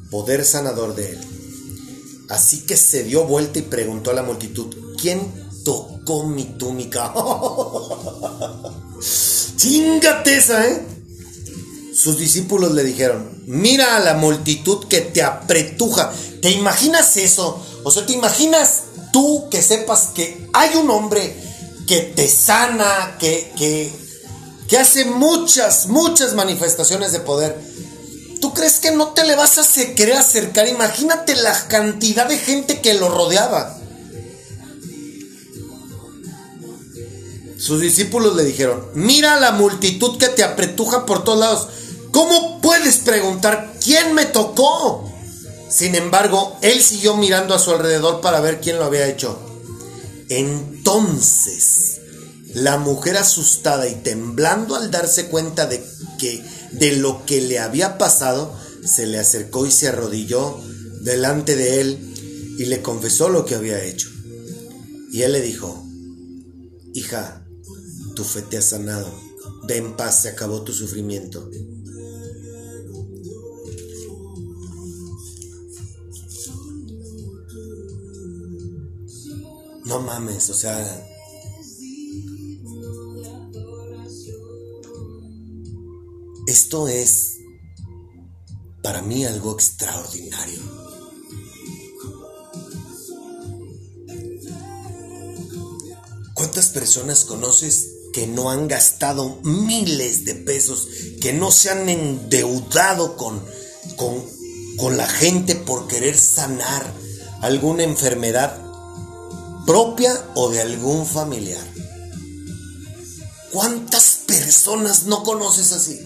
poder 0.09 0.45
sanador 0.45 0.95
de 0.95 1.11
él. 1.11 1.19
Así 2.29 2.61
que 2.61 2.77
se 2.77 3.03
dio 3.03 3.25
vuelta 3.25 3.59
y 3.59 3.63
preguntó 3.63 4.11
a 4.11 4.13
la 4.13 4.23
multitud, 4.23 4.73
¿quién 4.99 5.19
tocó 5.63 6.25
mi 6.25 6.45
túnica? 6.57 7.13
Chingate 9.57 10.37
esa, 10.37 10.67
¿eh? 10.67 10.81
Sus 11.93 12.17
discípulos 12.17 12.73
le 12.73 12.83
dijeron, 12.83 13.43
mira 13.45 13.97
a 13.97 13.99
la 13.99 14.15
multitud 14.15 14.87
que 14.87 15.01
te 15.01 15.23
apretuja. 15.23 16.11
¿Te 16.45 16.51
imaginas 16.51 17.17
eso? 17.17 17.59
O 17.83 17.89
sea, 17.89 18.05
¿te 18.05 18.13
imaginas 18.13 18.83
tú 19.11 19.49
que 19.49 19.63
sepas 19.63 20.09
que 20.13 20.47
hay 20.53 20.75
un 20.75 20.91
hombre 20.91 21.35
que 21.87 22.01
te 22.01 22.27
sana, 22.27 23.17
que, 23.19 23.51
que, 23.57 23.91
que 24.67 24.77
hace 24.77 25.05
muchas, 25.05 25.87
muchas 25.87 26.35
manifestaciones 26.35 27.11
de 27.13 27.19
poder? 27.19 27.59
¿Tú 28.41 28.53
crees 28.53 28.79
que 28.79 28.91
no 28.91 29.07
te 29.07 29.25
le 29.25 29.35
vas 29.35 29.57
a 29.57 29.95
querer 29.95 30.17
acercar? 30.17 30.67
Imagínate 30.67 31.35
la 31.35 31.67
cantidad 31.67 32.27
de 32.27 32.37
gente 32.37 32.79
que 32.79 32.93
lo 32.93 33.09
rodeaba. 33.09 33.79
Sus 37.57 37.81
discípulos 37.81 38.35
le 38.35 38.43
dijeron, 38.43 38.85
mira 38.93 39.39
la 39.39 39.49
multitud 39.49 40.19
que 40.19 40.27
te 40.27 40.43
apretuja 40.43 41.07
por 41.07 41.23
todos 41.23 41.39
lados. 41.39 41.67
¿Cómo 42.11 42.61
puedes 42.61 42.97
preguntar 42.97 43.73
quién 43.83 44.13
me 44.13 44.25
tocó? 44.25 45.14
Sin 45.69 45.95
embargo, 45.95 46.57
él 46.61 46.81
siguió 46.81 47.17
mirando 47.17 47.53
a 47.53 47.59
su 47.59 47.71
alrededor 47.71 48.21
para 48.21 48.39
ver 48.39 48.61
quién 48.61 48.77
lo 48.77 48.85
había 48.85 49.07
hecho. 49.07 49.39
Entonces, 50.29 52.01
la 52.53 52.77
mujer 52.77 53.17
asustada 53.17 53.87
y 53.87 53.95
temblando 53.95 54.75
al 54.75 54.91
darse 54.91 55.27
cuenta 55.27 55.65
de 55.65 55.83
que 56.17 56.43
de 56.71 56.93
lo 56.93 57.25
que 57.25 57.41
le 57.41 57.59
había 57.59 57.97
pasado, 57.97 58.55
se 58.83 59.07
le 59.07 59.19
acercó 59.19 59.65
y 59.65 59.71
se 59.71 59.87
arrodilló 59.87 60.59
delante 61.01 61.55
de 61.55 61.81
él 61.81 62.55
y 62.57 62.65
le 62.65 62.81
confesó 62.81 63.29
lo 63.29 63.45
que 63.45 63.55
había 63.55 63.83
hecho. 63.83 64.09
Y 65.11 65.23
él 65.23 65.33
le 65.33 65.41
dijo, 65.41 65.85
hija, 66.93 67.45
tu 68.15 68.23
fe 68.23 68.41
te 68.41 68.57
ha 68.57 68.61
sanado, 68.61 69.13
ve 69.67 69.77
en 69.77 69.95
paz, 69.95 70.21
se 70.21 70.29
acabó 70.29 70.63
tu 70.63 70.73
sufrimiento. 70.73 71.49
No 79.85 79.99
mames, 79.99 80.49
o 80.49 80.53
sea... 80.53 81.11
Esto 86.47 86.87
es 86.87 87.39
para 88.83 89.01
mí 89.01 89.25
algo 89.25 89.53
extraordinario. 89.53 90.61
¿Cuántas 96.35 96.69
personas 96.69 97.25
conoces 97.25 97.95
que 98.13 98.27
no 98.27 98.49
han 98.49 98.67
gastado 98.67 99.39
miles 99.43 100.23
de 100.23 100.35
pesos, 100.35 100.87
que 101.19 101.33
no 101.33 101.51
se 101.51 101.69
han 101.69 101.89
endeudado 101.89 103.17
con, 103.17 103.43
con, 103.97 104.23
con 104.77 104.97
la 104.97 105.07
gente 105.07 105.55
por 105.55 105.87
querer 105.87 106.17
sanar 106.17 106.93
alguna 107.41 107.83
enfermedad 107.83 108.64
propia 109.65 110.13
o 110.35 110.49
de 110.49 110.61
algún 110.61 111.05
familiar. 111.05 111.65
¿Cuántas 113.51 114.19
personas 114.27 115.05
no 115.05 115.23
conoces 115.23 115.71
así? 115.71 115.99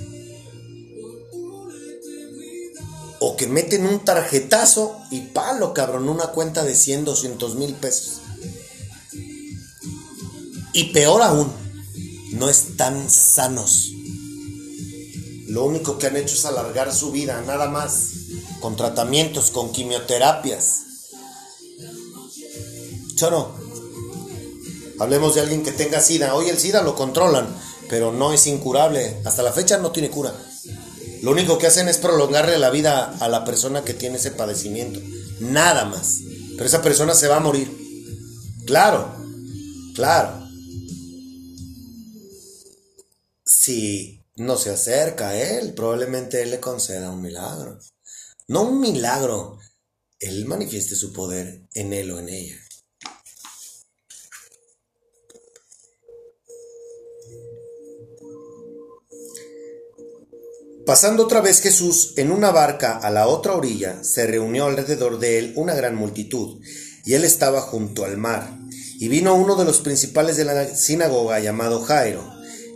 O 3.19 3.36
que 3.36 3.48
meten 3.48 3.86
un 3.86 4.00
tarjetazo 4.06 4.98
y 5.12 5.22
palo, 5.22 5.74
cabrón, 5.74 6.08
una 6.08 6.28
cuenta 6.28 6.63
de 6.63 6.76
100, 6.76 7.06
200 7.06 7.56
mil 7.56 7.74
pesos. 7.74 8.22
Y 10.74 10.86
peor 10.93 11.22
aún, 11.22 11.52
no 12.34 12.50
están 12.50 13.10
sanos. 13.10 13.91
Lo 15.48 15.65
único 15.65 15.98
que 15.98 16.08
han 16.08 16.15
hecho 16.15 16.36
es 16.36 16.45
alargar 16.45 16.93
su 16.93 17.12
vida, 17.12 17.41
nada 17.41 17.67
más. 17.69 18.10
Con 18.62 18.76
tratamientos, 18.76 19.50
con 19.50 19.72
quimioterapias. 19.72 20.88
Choro, 23.19 23.53
hablemos 24.97 25.36
de 25.36 25.41
alguien 25.41 25.62
que 25.62 25.73
tenga 25.73 25.99
SIDA. 25.99 26.36
Hoy 26.36 26.47
el 26.47 26.58
SIDA 26.58 26.82
lo 26.84 26.95
controlan, 26.95 27.53
pero 27.89 28.13
no 28.13 28.32
es 28.32 28.47
incurable. 28.47 29.17
Hasta 29.25 29.43
la 29.43 29.51
fecha 29.51 29.77
no 29.77 29.91
tiene 29.91 30.10
cura. 30.10 30.34
Lo 31.21 31.32
único 31.32 31.58
que 31.58 31.67
hacen 31.67 31.89
es 31.89 31.97
prolongarle 31.97 32.58
la 32.58 32.69
vida 32.69 33.17
a 33.19 33.27
la 33.27 33.43
persona 33.43 33.84
que 33.84 33.93
tiene 33.93 34.19
ese 34.19 34.32
padecimiento. 34.32 35.01
Nada 35.41 35.84
más. 35.84 36.19
Pero 36.53 36.63
esa 36.63 36.82
persona 36.82 37.13
se 37.13 37.27
va 37.27 37.36
a 37.36 37.41
morir. 37.41 37.69
Claro, 38.65 39.13
claro. 39.95 40.47
Si 43.43 44.23
no 44.38 44.55
se 44.55 44.69
acerca 44.69 45.27
a 45.27 45.36
él, 45.36 45.73
probablemente 45.73 46.41
él 46.41 46.51
le 46.51 46.62
conceda 46.62 47.12
un 47.12 47.21
milagro. 47.21 47.79
No 48.47 48.62
un 48.62 48.79
milagro, 48.79 49.60
él 50.19 50.45
manifieste 50.45 50.95
su 50.95 51.12
poder 51.12 51.67
en 51.73 51.91
él 51.91 52.12
o 52.12 52.19
en 52.19 52.29
ella. 52.29 52.55
Pasando 60.86 61.24
otra 61.24 61.42
vez 61.42 61.62
Jesús 61.62 62.13
en 62.18 62.32
una 62.32 62.52
barca 62.52 62.98
a 62.98 63.12
la 63.12 63.28
otra 63.28 63.54
orilla, 63.54 64.04
se 64.04 64.26
reunió 64.26 64.65
alrededor 64.65 65.20
de 65.20 65.38
él 65.38 65.54
una 65.56 65.74
gran 65.74 65.96
multitud, 65.96 66.62
y 67.06 67.13
él 67.13 67.24
estaba 67.24 67.62
junto 67.62 68.06
al 68.06 68.18
mar. 68.18 68.58
Y 69.00 69.08
vino 69.08 69.36
uno 69.36 69.56
de 69.56 69.65
los 69.65 69.82
principales 69.82 70.38
de 70.38 70.46
la 70.46 70.76
sinagoga 70.76 71.39
llamado 71.39 71.82
Jairo, 71.82 72.24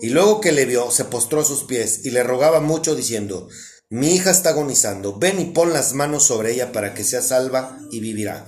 y 0.01 0.09
luego 0.09 0.41
que 0.41 0.51
le 0.51 0.65
vio, 0.65 0.91
se 0.91 1.05
postró 1.05 1.41
a 1.41 1.45
sus 1.45 1.63
pies 1.63 2.01
y 2.03 2.11
le 2.11 2.23
rogaba 2.23 2.59
mucho 2.59 2.95
diciendo, 2.95 3.47
Mi 3.89 4.13
hija 4.13 4.31
está 4.31 4.49
agonizando, 4.49 5.17
ven 5.17 5.39
y 5.39 5.45
pon 5.45 5.73
las 5.73 5.93
manos 5.93 6.23
sobre 6.23 6.53
ella 6.53 6.71
para 6.71 6.93
que 6.93 7.03
sea 7.03 7.21
salva 7.21 7.79
y 7.89 7.99
vivirá. 7.99 8.47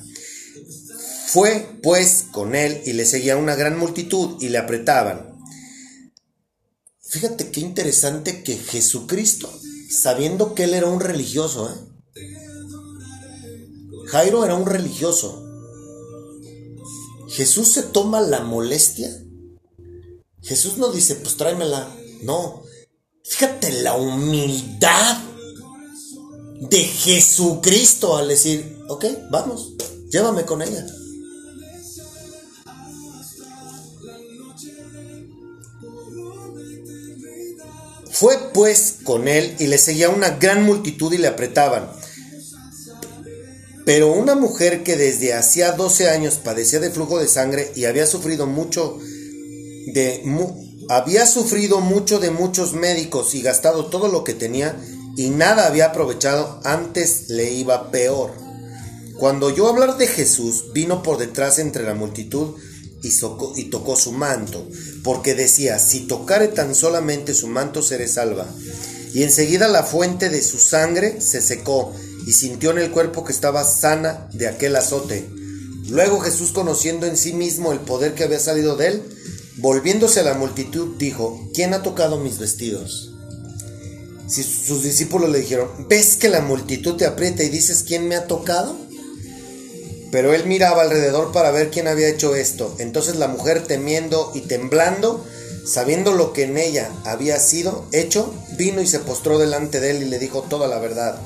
Fue, 1.28 1.80
pues, 1.82 2.26
con 2.32 2.56
él 2.56 2.82
y 2.86 2.94
le 2.94 3.06
seguía 3.06 3.38
una 3.38 3.56
gran 3.56 3.78
multitud 3.78 4.38
y 4.42 4.50
le 4.50 4.58
apretaban 4.58 5.35
Fíjate 7.16 7.50
qué 7.50 7.62
interesante 7.62 8.44
que 8.44 8.58
Jesucristo, 8.58 9.50
sabiendo 9.90 10.54
que 10.54 10.66
él 10.66 10.74
era 10.74 10.88
un 10.88 11.00
religioso, 11.00 11.70
¿eh? 11.70 12.24
Jairo 14.08 14.44
era 14.44 14.54
un 14.56 14.66
religioso. 14.66 15.42
Jesús 17.30 17.70
se 17.70 17.84
toma 17.84 18.20
la 18.20 18.42
molestia. 18.42 19.10
Jesús 20.42 20.78
no 20.78 20.92
dice, 20.92 21.16
pues 21.16 21.38
tráemela. 21.38 21.90
No. 22.24 22.64
Fíjate 23.24 23.82
la 23.82 23.96
humildad 23.96 25.18
de 26.60 26.84
Jesucristo 26.84 28.18
al 28.18 28.28
decir, 28.28 28.78
ok, 28.90 29.06
vamos, 29.32 29.72
llévame 30.12 30.44
con 30.44 30.62
ella. 30.62 30.86
Fue 38.16 38.38
pues 38.54 39.00
con 39.04 39.28
él 39.28 39.58
y 39.60 39.68
le 39.68 39.78
seguía 39.78 40.08
una 40.08 40.30
gran 40.30 40.64
multitud 40.64 41.12
y 41.12 41.18
le 41.18 41.28
apretaban. 41.28 41.92
Pero 43.86 44.14
una 44.14 44.36
mujer 44.36 44.84
que 44.84 44.96
desde 44.96 45.34
hacía 45.34 45.74
12 45.74 46.10
años 46.10 46.36
padecía 46.36 46.80
de 46.80 46.92
flujo 46.92 47.20
de 47.20 47.28
sangre 47.28 47.74
y 47.76 47.84
había 47.84 48.08
sufrido 48.08 48.48
mucho 48.48 48.98
de 49.88 50.24
había 50.88 51.26
sufrido 51.26 51.82
mucho 51.82 52.20
de 52.20 52.32
muchos 52.32 52.72
médicos 52.72 53.36
y 53.36 53.42
gastado 53.42 53.88
todo 53.88 54.08
lo 54.08 54.24
que 54.24 54.34
tenía 54.34 54.82
y 55.18 55.30
nada 55.32 55.68
había 55.68 55.88
aprovechado, 55.88 56.62
antes 56.64 57.30
le 57.30 57.52
iba 57.52 57.92
peor. 57.92 58.32
Cuando 59.20 59.48
oyó 59.48 59.68
hablar 59.68 59.98
de 59.98 60.08
Jesús, 60.08 60.72
vino 60.74 61.04
por 61.04 61.18
detrás 61.18 61.60
entre 61.60 61.84
la 61.84 61.96
multitud 61.96 62.56
y, 63.04 63.64
tocó 63.66 63.98
su 63.98 64.14
manto, 64.14 64.66
porque 65.06 65.36
decía, 65.36 65.78
si 65.78 66.02
tocare 66.02 66.48
tan 66.48 66.74
solamente 66.74 67.36
su 67.36 67.48
manto 67.48 67.84
seré 67.84 68.08
salva. 68.08 68.48
Y 69.14 69.22
enseguida 69.22 69.68
la 69.68 69.84
fuente 69.84 70.30
de 70.30 70.42
su 70.42 70.58
sangre 70.58 71.22
se 71.22 71.44
secó 71.44 71.94
y 72.26 72.34
sintió 72.34 72.72
en 72.72 72.80
el 72.80 72.90
cuerpo 72.90 73.24
que 73.24 73.32
estaba 73.32 73.64
sana 73.64 74.28
de 74.34 74.48
aquel 74.48 74.76
azote. 74.76 75.30
Luego 75.90 76.20
Jesús, 76.22 76.52
conociendo 76.52 77.06
en 77.06 77.18
sí 77.18 77.34
mismo 77.34 77.72
el 77.72 77.82
poder 77.82 78.16
que 78.16 78.24
había 78.24 78.40
salido 78.40 78.76
de 78.78 78.88
él, 78.88 79.04
volviéndose 79.58 80.22
a 80.22 80.24
la 80.24 80.34
multitud, 80.34 80.98
dijo, 80.98 81.40
¿quién 81.54 81.76
ha 81.76 81.84
tocado 81.84 82.20
mis 82.20 82.40
vestidos? 82.40 83.14
Si 84.28 84.42
sus 84.42 84.82
discípulos 84.82 85.30
le 85.30 85.42
dijeron, 85.42 85.70
¿ves 85.88 86.16
que 86.16 86.30
la 86.30 86.42
multitud 86.42 86.96
te 86.96 87.06
aprieta 87.06 87.44
y 87.44 87.50
dices, 87.50 87.84
¿quién 87.88 88.08
me 88.08 88.16
ha 88.16 88.26
tocado? 88.26 88.76
Pero 90.12 90.34
él 90.34 90.46
miraba 90.46 90.84
alrededor 90.84 91.32
para 91.32 91.52
ver 91.52 91.72
quién 91.72 91.88
había 91.88 92.10
hecho 92.10 92.36
esto. 92.36 92.76
Entonces 92.80 93.16
la 93.16 93.28
mujer, 93.28 93.66
temiendo 93.66 94.32
y 94.34 94.42
temblando, 94.42 95.26
sabiendo 95.66 96.14
lo 96.14 96.32
que 96.32 96.44
en 96.44 96.58
ella 96.58 96.92
había 97.04 97.40
sido 97.40 97.86
hecho, 97.92 98.34
vino 98.58 98.82
y 98.82 98.88
se 98.88 99.00
postró 99.00 99.38
delante 99.40 99.80
de 99.80 99.92
él 99.92 100.04
y 100.04 100.06
le 100.06 100.20
dijo 100.20 100.44
toda 100.44 100.68
la 100.68 100.80
verdad. 100.80 101.20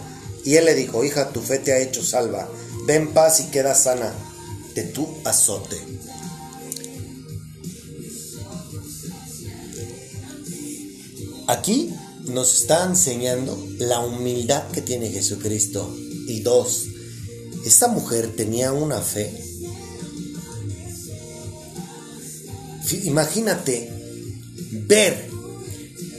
Y 0.44 0.56
él 0.56 0.65
le 0.65 0.76
dijo, 0.76 1.04
hija, 1.04 1.30
tu 1.30 1.42
fe 1.42 1.60
te 1.60 1.74
ha 1.74 1.80
hecho 1.80 2.04
salva. 2.04 2.50
Ven 2.86 3.13
paz 3.13 3.42
y 3.42 3.46
queda 3.46 3.76
sana 3.76 4.13
de 4.74 4.84
tu 4.84 5.08
azote. 5.26 5.78
Aquí 11.48 11.94
nos 12.26 12.62
está 12.62 12.86
enseñando 12.86 13.58
la 13.80 14.00
humildad 14.00 14.70
que 14.72 14.82
tiene 14.82 15.10
Jesucristo. 15.10 15.94
Y 16.28 16.42
dos, 16.42 16.86
esta 17.65 17.88
mujer 17.88 18.36
tenía 18.36 18.72
una 18.74 19.02
fe. 19.02 19.45
Imagínate 23.04 23.91
ver 24.72 25.30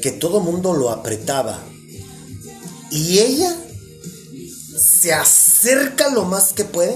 que 0.02 0.12
todo 0.12 0.40
mundo 0.40 0.72
lo 0.72 0.90
apretaba 0.90 1.62
y 2.90 3.18
ella 3.18 3.56
se 4.78 5.12
acerca 5.12 6.10
lo 6.10 6.24
más 6.24 6.52
que 6.52 6.64
puede 6.64 6.94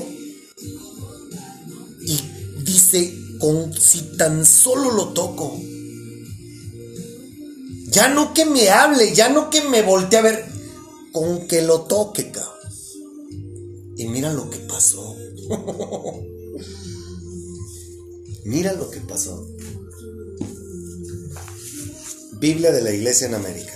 y 2.01 2.21
dice, 2.63 3.15
con 3.39 3.73
si 3.73 4.17
tan 4.17 4.45
solo 4.45 4.91
lo 4.91 5.09
toco, 5.09 5.59
ya 7.89 8.09
no 8.09 8.35
que 8.35 8.45
me 8.45 8.71
hable, 8.71 9.15
ya 9.15 9.29
no 9.29 9.51
que 9.51 9.63
me 9.63 9.83
voltee 9.83 10.19
a 10.19 10.23
ver, 10.23 10.45
con 11.13 11.47
que 11.47 11.63
lo 11.63 11.83
toque, 11.83 12.31
cabrón. 12.31 12.54
Y 13.97 14.09
mira 14.09 14.33
lo 14.33 14.51
que 14.51 14.59
pasó. 14.59 15.17
mira 18.45 18.73
lo 18.73 18.91
que 18.91 19.01
pasó. 19.01 19.49
Biblia 22.41 22.73
de 22.73 22.83
la 22.83 22.91
Iglesia 22.91 23.29
en 23.29 23.35
América. 23.35 23.73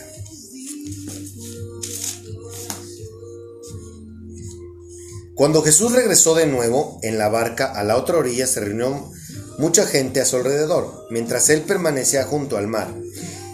Cuando 5.34 5.62
Jesús 5.62 5.92
regresó 5.92 6.34
de 6.34 6.46
nuevo 6.46 6.98
en 7.02 7.16
la 7.16 7.28
barca 7.28 7.66
a 7.66 7.84
la 7.84 7.96
otra 7.96 8.18
orilla 8.18 8.48
se 8.48 8.58
reunió 8.58 9.12
mucha 9.58 9.86
gente 9.86 10.20
a 10.20 10.24
su 10.24 10.34
alrededor, 10.34 11.06
mientras 11.10 11.48
él 11.48 11.62
permanecía 11.62 12.24
junto 12.24 12.56
al 12.56 12.66
mar. 12.66 12.92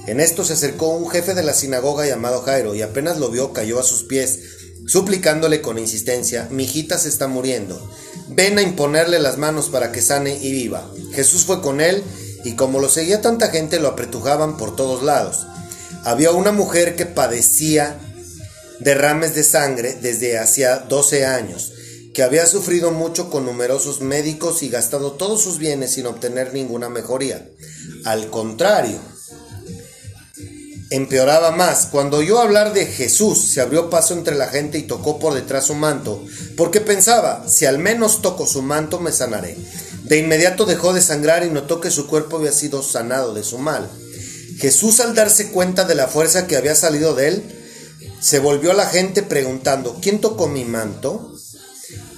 En 0.07 0.21
esto 0.21 0.45
se 0.45 0.55
acercó 0.55 0.89
un 0.89 1.11
jefe 1.11 1.35
de 1.35 1.43
la 1.43 1.53
sinagoga 1.53 2.07
llamado 2.07 2.41
Jairo 2.41 2.75
y 2.75 2.81
apenas 2.81 3.19
lo 3.19 3.31
vio 3.31 3.53
cayó 3.53 3.79
a 3.79 3.85
sus 3.85 4.03
pies 4.05 4.41
suplicándole 4.87 5.61
con 5.61 5.79
insistencia, 5.79 6.49
mi 6.51 6.65
hijita 6.65 6.99
se 6.99 7.09
está 7.09 7.29
muriendo, 7.29 7.91
ven 8.29 8.59
a 8.59 8.63
imponerle 8.63 9.19
las 9.19 9.39
manos 9.39 9.69
para 9.69 9.93
que 9.93 10.03
sane 10.03 10.39
y 10.41 10.53
viva. 10.53 10.91
Jesús 11.13 11.45
fue 11.45 11.61
con 11.61 11.81
él 11.81 12.03
y 12.45 12.55
como 12.57 12.81
lo 12.81 12.89
seguía 12.89 13.21
tanta 13.21 13.49
gente 13.49 13.81
lo 13.81 13.89
apretujaban 13.89 14.57
por 14.57 14.77
todos 14.77 15.03
lados. 15.03 15.47
Había 16.05 16.33
una 16.33 16.53
mujer 16.53 16.97
que 16.97 17.07
padecía 17.07 17.99
derrames 18.81 19.35
de 19.35 19.45
sangre 19.45 19.97
desde 20.01 20.39
hacía 20.39 20.79
12 20.79 21.25
años, 21.25 21.73
que 22.13 22.23
había 22.23 22.47
sufrido 22.47 22.91
mucho 22.91 23.31
con 23.31 23.47
numerosos 23.47 24.01
médicos 24.01 24.63
y 24.63 24.69
gastado 24.69 25.13
todos 25.13 25.43
sus 25.43 25.59
bienes 25.59 25.93
sin 25.93 26.07
obtener 26.07 26.53
ninguna 26.53 26.89
mejoría. 26.89 27.49
Al 28.05 28.29
contrario, 28.29 28.99
empeoraba 30.95 31.51
más. 31.51 31.87
Cuando 31.87 32.19
oyó 32.19 32.41
hablar 32.41 32.73
de 32.73 32.87
Jesús, 32.87 33.51
se 33.53 33.61
abrió 33.61 33.91
paso 33.91 34.15
entre 34.15 34.35
la 34.37 34.49
gente 34.49 34.79
y 34.79 34.83
tocó 34.83 35.19
por 35.19 35.35
detrás 35.35 35.67
su 35.67 35.75
manto, 35.75 36.25
porque 36.57 36.81
pensaba, 36.81 37.45
si 37.49 37.67
al 37.67 37.79
menos 37.79 38.23
toco 38.23 38.47
su 38.47 38.63
manto 38.63 39.01
me 39.01 39.13
sanaré. 39.13 39.57
De 40.05 40.19
inmediato 40.19 40.67
dejó 40.67 40.93
de 40.93 41.01
sangrar 41.01 41.45
y 41.45 41.51
notó 41.51 41.81
que 41.81 41.91
su 41.91 42.07
cuerpo 42.07 42.37
había 42.37 42.53
sido 42.53 42.83
sanado 42.83 43.35
de 43.35 43.43
su 43.43 43.59
mal. 43.59 43.91
Jesús 44.59 45.01
al 45.01 45.15
darse 45.15 45.51
cuenta 45.51 45.85
de 45.85 45.95
la 45.95 46.09
fuerza 46.09 46.47
que 46.47 46.57
había 46.57 46.75
salido 46.75 47.15
de 47.15 47.29
él, 47.29 47.43
se 48.21 48.39
volvió 48.39 48.71
a 48.71 48.75
la 48.75 48.87
gente 48.87 49.23
preguntando, 49.23 49.99
¿quién 50.01 50.21
tocó 50.21 50.49
mi 50.49 50.65
manto? 50.65 51.35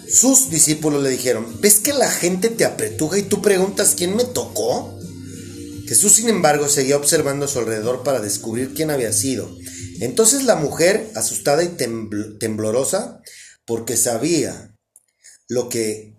Sus 0.08 0.50
discípulos 0.50 1.02
le 1.02 1.10
dijeron, 1.10 1.60
¿ves 1.60 1.80
que 1.80 1.92
la 1.92 2.10
gente 2.10 2.48
te 2.48 2.64
apretuja 2.64 3.18
y 3.18 3.22
tú 3.22 3.42
preguntas 3.42 3.94
quién 3.96 4.14
me 4.14 4.24
tocó? 4.24 4.95
Jesús, 5.86 6.12
sin 6.12 6.28
embargo, 6.28 6.68
seguía 6.68 6.96
observando 6.96 7.44
a 7.44 7.48
su 7.48 7.58
alrededor 7.58 8.02
para 8.02 8.20
descubrir 8.20 8.74
quién 8.74 8.90
había 8.90 9.12
sido. 9.12 9.48
Entonces 10.00 10.44
la 10.44 10.56
mujer, 10.56 11.10
asustada 11.14 11.62
y 11.62 11.68
temblorosa, 12.38 13.20
porque 13.64 13.96
sabía 13.96 14.76
lo 15.48 15.68
que 15.68 16.18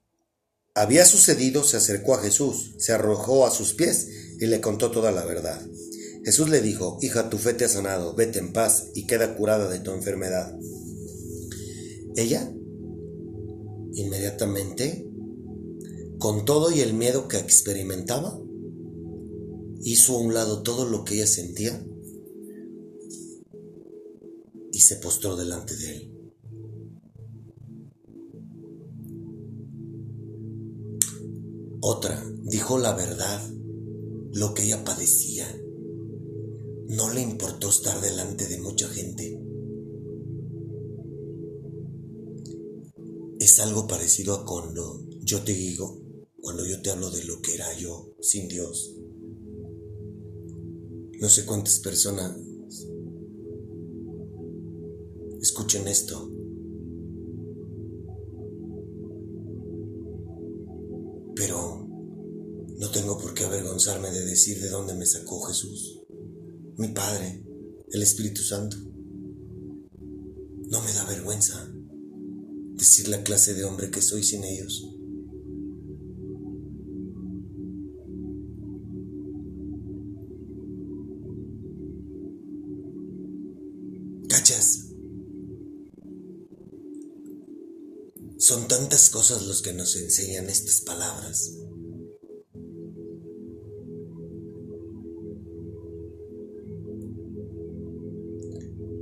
había 0.73 1.05
sucedido, 1.05 1.63
se 1.63 1.77
acercó 1.77 2.15
a 2.15 2.21
Jesús, 2.21 2.75
se 2.77 2.93
arrojó 2.93 3.45
a 3.45 3.51
sus 3.51 3.73
pies 3.73 4.07
y 4.39 4.45
le 4.45 4.61
contó 4.61 4.91
toda 4.91 5.11
la 5.11 5.25
verdad. 5.25 5.61
Jesús 6.23 6.49
le 6.49 6.61
dijo, 6.61 6.97
hija, 7.01 7.29
tu 7.29 7.37
fe 7.37 7.53
te 7.53 7.65
ha 7.65 7.69
sanado, 7.69 8.13
vete 8.13 8.39
en 8.39 8.53
paz 8.53 8.87
y 8.93 9.07
queda 9.07 9.35
curada 9.35 9.69
de 9.69 9.79
tu 9.79 9.91
enfermedad. 9.91 10.57
Ella, 12.15 12.51
inmediatamente, 13.93 15.07
con 16.19 16.45
todo 16.45 16.71
y 16.71 16.81
el 16.81 16.93
miedo 16.93 17.27
que 17.27 17.37
experimentaba, 17.37 18.39
hizo 19.83 20.15
a 20.15 20.19
un 20.19 20.33
lado 20.33 20.63
todo 20.63 20.85
lo 20.85 21.03
que 21.03 21.15
ella 21.15 21.27
sentía 21.27 21.85
y 24.71 24.79
se 24.79 24.97
postró 24.97 25.35
delante 25.35 25.75
de 25.75 25.95
él. 25.95 26.13
Otra 31.79 32.23
dijo 32.43 32.77
la 32.77 32.93
verdad, 32.93 33.41
lo 34.33 34.53
que 34.53 34.63
ella 34.63 34.83
padecía. 34.83 35.47
No 36.87 37.13
le 37.13 37.21
importó 37.21 37.69
estar 37.69 37.99
delante 38.01 38.45
de 38.47 38.59
mucha 38.59 38.87
gente. 38.87 39.41
Es 43.39 43.59
algo 43.59 43.87
parecido 43.87 44.33
a 44.33 44.45
cuando 44.45 45.05
yo 45.21 45.41
te 45.43 45.53
digo, 45.53 46.01
cuando 46.41 46.65
yo 46.65 46.81
te 46.81 46.91
hablo 46.91 47.09
de 47.09 47.23
lo 47.25 47.41
que 47.41 47.55
era 47.55 47.73
yo 47.77 48.15
sin 48.21 48.47
Dios. 48.47 48.95
No 51.19 51.29
sé 51.29 51.45
cuántas 51.45 51.79
personas 51.79 52.37
escuchen 55.41 55.87
esto. 55.87 56.31
Pero 61.35 61.87
no 62.77 62.91
tengo 62.91 63.17
por 63.17 63.33
qué 63.33 63.45
avergonzarme 63.45 64.11
de 64.11 64.25
decir 64.25 64.61
de 64.61 64.69
dónde 64.69 64.93
me 64.93 65.05
sacó 65.05 65.41
Jesús. 65.41 66.03
mi 66.77 66.89
Padre, 66.89 67.43
el 67.91 68.03
Espíritu 68.03 68.41
Santo. 68.41 68.77
No 70.69 70.81
me 70.83 70.93
da 70.93 71.05
vergüenza 71.05 71.67
decir 72.75 73.07
la 73.07 73.23
clase 73.23 73.55
de 73.55 73.63
hombre 73.63 73.89
que 73.89 74.01
soy 74.01 74.23
sin 74.23 74.43
ellos. 74.43 74.96
Son 88.47 88.65
tantas 88.69 89.09
cosas 89.09 89.45
los 89.45 89.61
que 89.61 89.73
nos 89.73 89.97
enseñan 89.97 90.49
estas 90.49 90.79
palabras. 90.79 91.51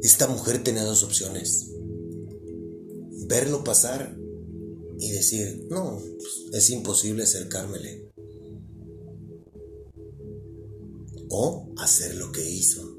Esta 0.02 0.26
mujer 0.30 0.64
tenía 0.64 0.84
dos 0.84 1.04
opciones. 1.04 1.70
Verlo 3.28 3.64
pasar 3.64 4.18
y 5.00 5.12
decir, 5.12 5.68
no, 5.70 6.02
pues, 6.18 6.46
es 6.52 6.72
imposible 6.72 7.22
acercármele. 7.22 8.12
O 11.30 11.72
hacer 11.78 12.16
lo 12.16 12.32
que 12.32 12.50
hizo. 12.50 12.95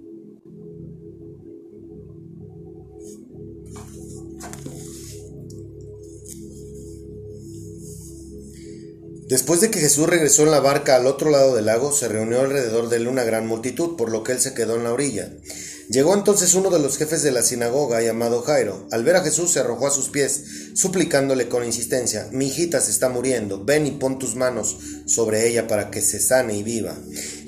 Después 9.28 9.60
de 9.60 9.72
que 9.72 9.80
Jesús 9.80 10.08
regresó 10.08 10.44
en 10.44 10.52
la 10.52 10.60
barca 10.60 10.94
al 10.94 11.06
otro 11.06 11.30
lado 11.30 11.56
del 11.56 11.66
lago, 11.66 11.90
se 11.90 12.06
reunió 12.06 12.40
alrededor 12.40 12.88
de 12.88 12.98
él 12.98 13.08
una 13.08 13.24
gran 13.24 13.44
multitud, 13.44 13.96
por 13.96 14.08
lo 14.08 14.22
que 14.22 14.30
él 14.30 14.40
se 14.40 14.54
quedó 14.54 14.76
en 14.76 14.84
la 14.84 14.92
orilla. 14.92 15.32
Llegó 15.88 16.14
entonces 16.14 16.54
uno 16.54 16.70
de 16.70 16.78
los 16.78 16.96
jefes 16.96 17.24
de 17.24 17.32
la 17.32 17.42
sinagoga, 17.42 18.00
llamado 18.02 18.42
Jairo. 18.42 18.86
Al 18.92 19.02
ver 19.02 19.16
a 19.16 19.22
Jesús 19.24 19.52
se 19.52 19.58
arrojó 19.58 19.88
a 19.88 19.90
sus 19.90 20.10
pies, 20.10 20.44
suplicándole 20.74 21.48
con 21.48 21.64
insistencia, 21.64 22.28
Mi 22.30 22.46
hijita 22.46 22.80
se 22.80 22.92
está 22.92 23.08
muriendo, 23.08 23.64
ven 23.64 23.86
y 23.86 23.92
pon 23.92 24.20
tus 24.20 24.36
manos 24.36 24.78
sobre 25.06 25.48
ella 25.48 25.66
para 25.66 25.90
que 25.90 26.02
se 26.02 26.20
sane 26.20 26.56
y 26.56 26.62
viva. 26.62 26.96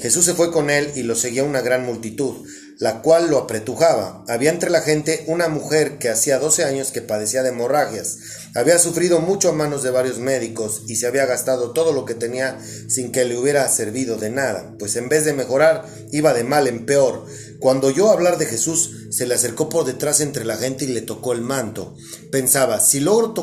Jesús 0.01 0.25
se 0.25 0.35
fue 0.35 0.51
con 0.51 0.71
él 0.71 0.91
y 0.97 1.05
lo 1.05 1.15
seguía 1.15 1.45
una 1.45 1.61
gran 1.61 1.85
multitud, 1.85 2.45
la 2.79 3.03
cual 3.03 3.29
lo 3.29 3.39
apretujaba. 3.39 4.25
Había 4.29 4.51
entre 4.51 4.71
la 4.71 4.81
gente 4.81 5.25
una 5.27 5.49
mujer 5.49 5.99
que 5.99 6.09
hacía 6.09 6.39
doce 6.39 6.65
años 6.65 6.93
que 6.93 7.03
padecía 7.03 7.43
de 7.43 7.49
hemorragias. 7.49 8.19
Había 8.55 8.79
sufrido 8.79 9.21
mucho 9.21 9.49
a 9.49 9.53
manos 9.53 9.83
de 9.83 9.91
varios 9.91 10.19
médicos 10.19 10.83
y 10.87 10.97
se 10.97 11.07
había 11.07 11.27
gastado 11.27 11.73
todo 11.73 11.93
lo 11.93 12.05
que 12.05 12.15
tenía 12.15 12.59
sin 12.89 13.11
que 13.11 13.25
le 13.25 13.37
hubiera 13.37 13.69
servido 13.69 14.17
de 14.17 14.31
nada, 14.31 14.75
pues 14.79 14.97
en 14.97 15.09
vez 15.09 15.25
de 15.25 15.33
mejorar 15.33 15.87
iba 16.13 16.33
de 16.33 16.45
mal 16.45 16.69
en 16.69 16.87
peor. 16.87 17.27
Cuando 17.59 17.89
oyó 17.89 18.11
hablar 18.11 18.39
de 18.39 18.47
Jesús, 18.47 19.09
se 19.11 19.27
le 19.27 19.35
acercó 19.35 19.69
por 19.69 19.85
detrás 19.85 20.21
entre 20.21 20.45
la 20.45 20.57
gente 20.57 20.85
y 20.85 20.89
le 20.89 21.03
tocó 21.03 21.33
el 21.33 21.41
manto. 21.41 21.97
Pensaba, 22.31 22.79
si 22.79 23.01
logro 23.01 23.35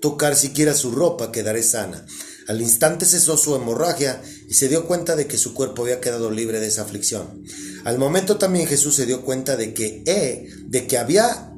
tocar 0.00 0.34
siquiera 0.34 0.72
su 0.74 0.92
ropa, 0.92 1.30
quedaré 1.30 1.62
sana. 1.62 2.06
Al 2.48 2.60
instante 2.60 3.06
cesó 3.06 3.36
su 3.36 3.54
hemorragia 3.54 4.20
y 4.52 4.54
se 4.54 4.68
dio 4.68 4.86
cuenta 4.86 5.16
de 5.16 5.26
que 5.26 5.38
su 5.38 5.54
cuerpo 5.54 5.80
había 5.80 6.02
quedado 6.02 6.30
libre 6.30 6.60
de 6.60 6.66
esa 6.66 6.82
aflicción. 6.82 7.42
Al 7.84 7.96
momento 7.96 8.36
también 8.36 8.66
Jesús 8.66 8.94
se 8.94 9.06
dio 9.06 9.22
cuenta 9.22 9.56
de 9.56 9.72
que, 9.72 10.02
eh, 10.04 10.46
de 10.66 10.86
que 10.86 10.98
había 10.98 11.54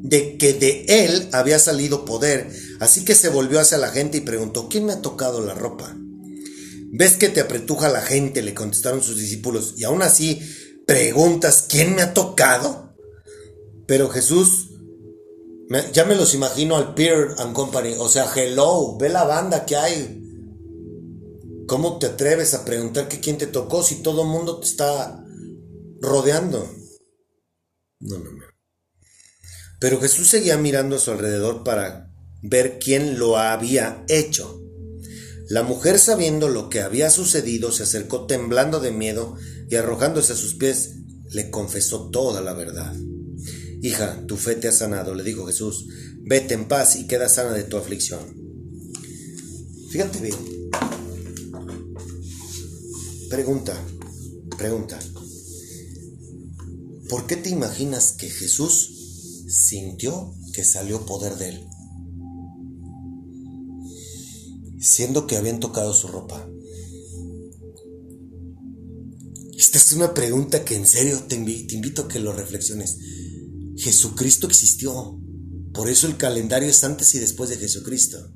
de 0.00 0.38
que 0.38 0.52
de 0.52 0.84
él 0.86 1.28
había 1.32 1.58
salido 1.58 2.04
poder, 2.04 2.48
así 2.78 3.04
que 3.04 3.16
se 3.16 3.30
volvió 3.30 3.58
hacia 3.58 3.78
la 3.78 3.88
gente 3.88 4.18
y 4.18 4.20
preguntó, 4.20 4.68
¿quién 4.68 4.86
me 4.86 4.92
ha 4.92 5.02
tocado 5.02 5.44
la 5.44 5.54
ropa? 5.54 5.96
¿Ves 6.92 7.16
que 7.16 7.30
te 7.30 7.40
apretuja 7.40 7.88
la 7.88 8.00
gente? 8.00 8.42
le 8.42 8.54
contestaron 8.54 9.02
sus 9.02 9.16
discípulos, 9.16 9.74
y 9.76 9.82
aún 9.82 10.00
así 10.00 10.40
preguntas, 10.86 11.64
¿quién 11.68 11.96
me 11.96 12.02
ha 12.02 12.14
tocado? 12.14 12.94
Pero 13.88 14.08
Jesús, 14.08 14.70
ya 15.92 16.04
me 16.04 16.14
los 16.14 16.32
imagino 16.32 16.76
al 16.76 16.94
Peer 16.94 17.34
and 17.38 17.54
Company, 17.54 17.96
o 17.98 18.08
sea, 18.08 18.30
hello, 18.32 18.96
ve 18.98 19.08
la 19.08 19.24
banda 19.24 19.66
que 19.66 19.74
hay. 19.74 20.29
¿Cómo 21.70 22.00
te 22.00 22.06
atreves 22.06 22.52
a 22.54 22.64
preguntar 22.64 23.06
que 23.06 23.20
quién 23.20 23.38
te 23.38 23.46
tocó 23.46 23.84
si 23.84 24.02
todo 24.02 24.22
el 24.22 24.28
mundo 24.28 24.58
te 24.58 24.66
está 24.66 25.24
rodeando? 26.00 26.68
No, 28.00 28.18
no, 28.18 28.32
no. 28.32 28.44
Pero 29.78 30.00
Jesús 30.00 30.26
seguía 30.26 30.58
mirando 30.58 30.96
a 30.96 30.98
su 30.98 31.12
alrededor 31.12 31.62
para 31.62 32.10
ver 32.42 32.80
quién 32.80 33.20
lo 33.20 33.36
había 33.38 34.04
hecho. 34.08 34.60
La 35.48 35.62
mujer, 35.62 36.00
sabiendo 36.00 36.48
lo 36.48 36.70
que 36.70 36.80
había 36.80 37.08
sucedido, 37.08 37.70
se 37.70 37.84
acercó 37.84 38.26
temblando 38.26 38.80
de 38.80 38.90
miedo 38.90 39.36
y 39.68 39.76
arrojándose 39.76 40.32
a 40.32 40.36
sus 40.36 40.56
pies, 40.56 40.96
le 41.28 41.52
confesó 41.52 42.10
toda 42.10 42.40
la 42.40 42.52
verdad. 42.52 42.96
Hija, 43.80 44.24
tu 44.26 44.36
fe 44.36 44.56
te 44.56 44.66
ha 44.66 44.72
sanado, 44.72 45.14
le 45.14 45.22
dijo 45.22 45.46
Jesús. 45.46 45.86
Vete 46.22 46.54
en 46.54 46.66
paz 46.66 46.96
y 46.96 47.06
queda 47.06 47.28
sana 47.28 47.52
de 47.52 47.62
tu 47.62 47.76
aflicción. 47.76 48.18
Fíjate 49.92 50.18
bien. 50.18 50.34
Pregunta, 53.30 53.80
pregunta. 54.58 54.98
¿Por 57.08 57.26
qué 57.26 57.36
te 57.36 57.48
imaginas 57.48 58.12
que 58.12 58.28
Jesús 58.28 59.46
sintió 59.48 60.34
que 60.52 60.64
salió 60.64 61.06
poder 61.06 61.36
de 61.36 61.48
él? 61.48 61.70
siendo 64.80 65.26
que 65.26 65.36
habían 65.36 65.60
tocado 65.60 65.92
su 65.92 66.08
ropa? 66.08 66.48
Esta 69.56 69.78
es 69.78 69.92
una 69.92 70.14
pregunta 70.14 70.64
que 70.64 70.74
en 70.74 70.86
serio 70.86 71.22
te, 71.28 71.36
invito 71.36 72.02
a 72.02 72.08
que 72.08 72.18
lo 72.18 72.32
reflexiones. 72.32 72.96
Jesucristo 73.76 74.46
existió, 74.46 75.20
por 75.74 75.88
eso 75.88 76.06
el 76.06 76.16
calendario 76.16 76.68
es 76.68 76.82
antes 76.82 77.14
y 77.14 77.18
después 77.18 77.50
de 77.50 77.58
Jesucristo. 77.58 78.32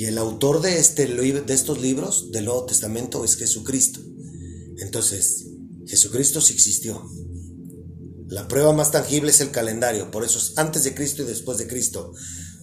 Y 0.00 0.06
el 0.06 0.16
autor 0.16 0.62
de, 0.62 0.78
este, 0.78 1.06
de 1.06 1.52
estos 1.52 1.78
libros 1.78 2.32
del 2.32 2.46
Nuevo 2.46 2.64
Testamento 2.64 3.22
es 3.22 3.36
Jesucristo. 3.36 4.00
Entonces, 4.78 5.48
Jesucristo 5.86 6.40
sí 6.40 6.54
existió. 6.54 7.06
La 8.26 8.48
prueba 8.48 8.72
más 8.72 8.92
tangible 8.92 9.30
es 9.30 9.42
el 9.42 9.50
calendario, 9.50 10.10
por 10.10 10.24
eso 10.24 10.38
es 10.38 10.56
antes 10.56 10.84
de 10.84 10.94
Cristo 10.94 11.22
y 11.22 11.26
después 11.26 11.58
de 11.58 11.66
Cristo. 11.66 12.14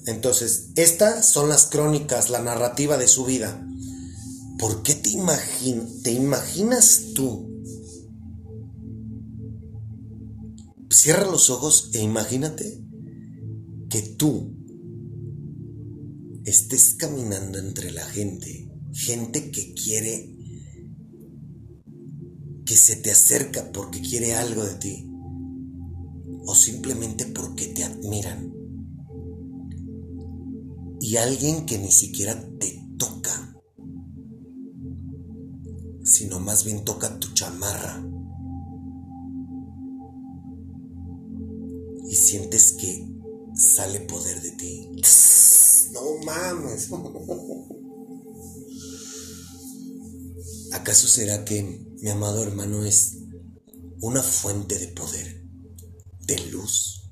Entonces, 0.08 0.70
estas 0.78 1.32
son 1.32 1.48
las 1.48 1.68
crónicas, 1.68 2.32
la 2.32 2.42
narrativa 2.42 2.98
de 2.98 3.08
su 3.08 3.24
vida. 3.24 3.64
¿Por 4.58 4.82
qué 4.82 4.96
te, 4.96 5.12
te 6.02 6.12
imaginas 6.12 7.02
tú? 7.14 7.64
Cierra 10.90 11.30
los 11.30 11.52
ojos 11.52 11.92
e 11.94 12.00
imagínate 12.00 12.84
que 13.92 14.02
tú 14.02 14.57
estés 16.50 16.94
caminando 16.94 17.60
entre 17.60 17.92
la 17.92 18.06
gente, 18.06 18.72
gente 18.94 19.52
que 19.52 19.74
quiere, 19.74 20.34
que 22.66 22.76
se 22.78 22.96
te 22.96 23.12
acerca 23.12 23.72
porque 23.72 24.02
quiere 24.02 24.34
algo 24.34 24.64
de 24.64 24.76
ti, 24.76 25.10
o 26.46 26.56
simplemente 26.56 27.26
porque 27.26 27.68
te 27.68 27.84
admiran 27.84 28.54
y 31.02 31.18
alguien 31.18 31.66
que 31.66 31.78
ni 31.78 31.92
siquiera 31.92 32.40
te 32.60 32.82
toca, 32.98 33.56
sino 36.04 36.40
más 36.40 36.64
bien 36.64 36.84
toca 36.86 37.20
tu 37.20 37.34
chamarra. 37.34 38.04
Y 42.10 42.16
sientes 42.16 42.74
que 42.74 43.06
sale 43.54 44.00
poder 44.02 44.42
de 44.42 44.52
ti. 44.52 44.90
No 45.98 46.18
mames. 46.24 46.90
¿Acaso 50.74 51.08
será 51.08 51.44
que 51.44 51.64
mi 52.02 52.10
amado 52.12 52.44
hermano 52.44 52.86
es 52.86 53.18
una 54.02 54.22
fuente 54.22 54.78
de 54.78 54.90
poder, 54.90 55.44
de 56.20 56.40
luz? 56.52 57.10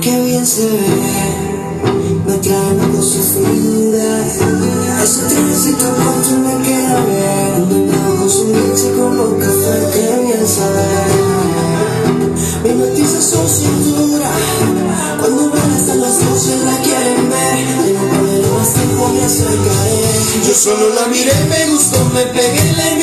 Qué 0.00 0.24
bien 0.24 0.46
se 0.46 0.66
ve, 0.70 1.45
me 2.54 2.96
cosa 2.96 3.18
fluida. 3.32 4.26
Ese 5.02 5.20
trenecito 5.28 5.86
con 5.96 6.42
me 6.44 6.62
queda 6.64 7.04
bien. 7.04 7.52
Combinado 7.60 8.16
con 8.16 8.30
su 8.30 8.46
leche 8.46 8.92
con 8.96 9.16
los 9.16 9.34
café, 9.34 9.74
qué 9.92 10.22
bien 10.24 10.46
sabe. 10.46 10.86
Mi 12.62 12.70
noticias 12.72 13.24
son 13.24 13.48
cintura, 13.48 14.30
cuando 15.20 15.50
ven 15.50 15.70
hasta 15.72 15.94
las 15.94 16.24
voces 16.24 16.60
la 16.64 16.76
quieren 16.78 17.30
ver. 17.30 17.84
Tengo 17.84 18.08
poder 18.10 18.46
más 18.52 18.72
tiempo 18.74 19.08
me 19.08 19.24
acercaré. 19.24 20.02
Yo 20.46 20.54
solo 20.54 20.94
la 20.94 21.06
miré, 21.08 21.32
me 21.48 21.70
gustó, 21.72 22.04
me 22.14 22.22
pegué, 22.26 22.72
la 22.76 22.95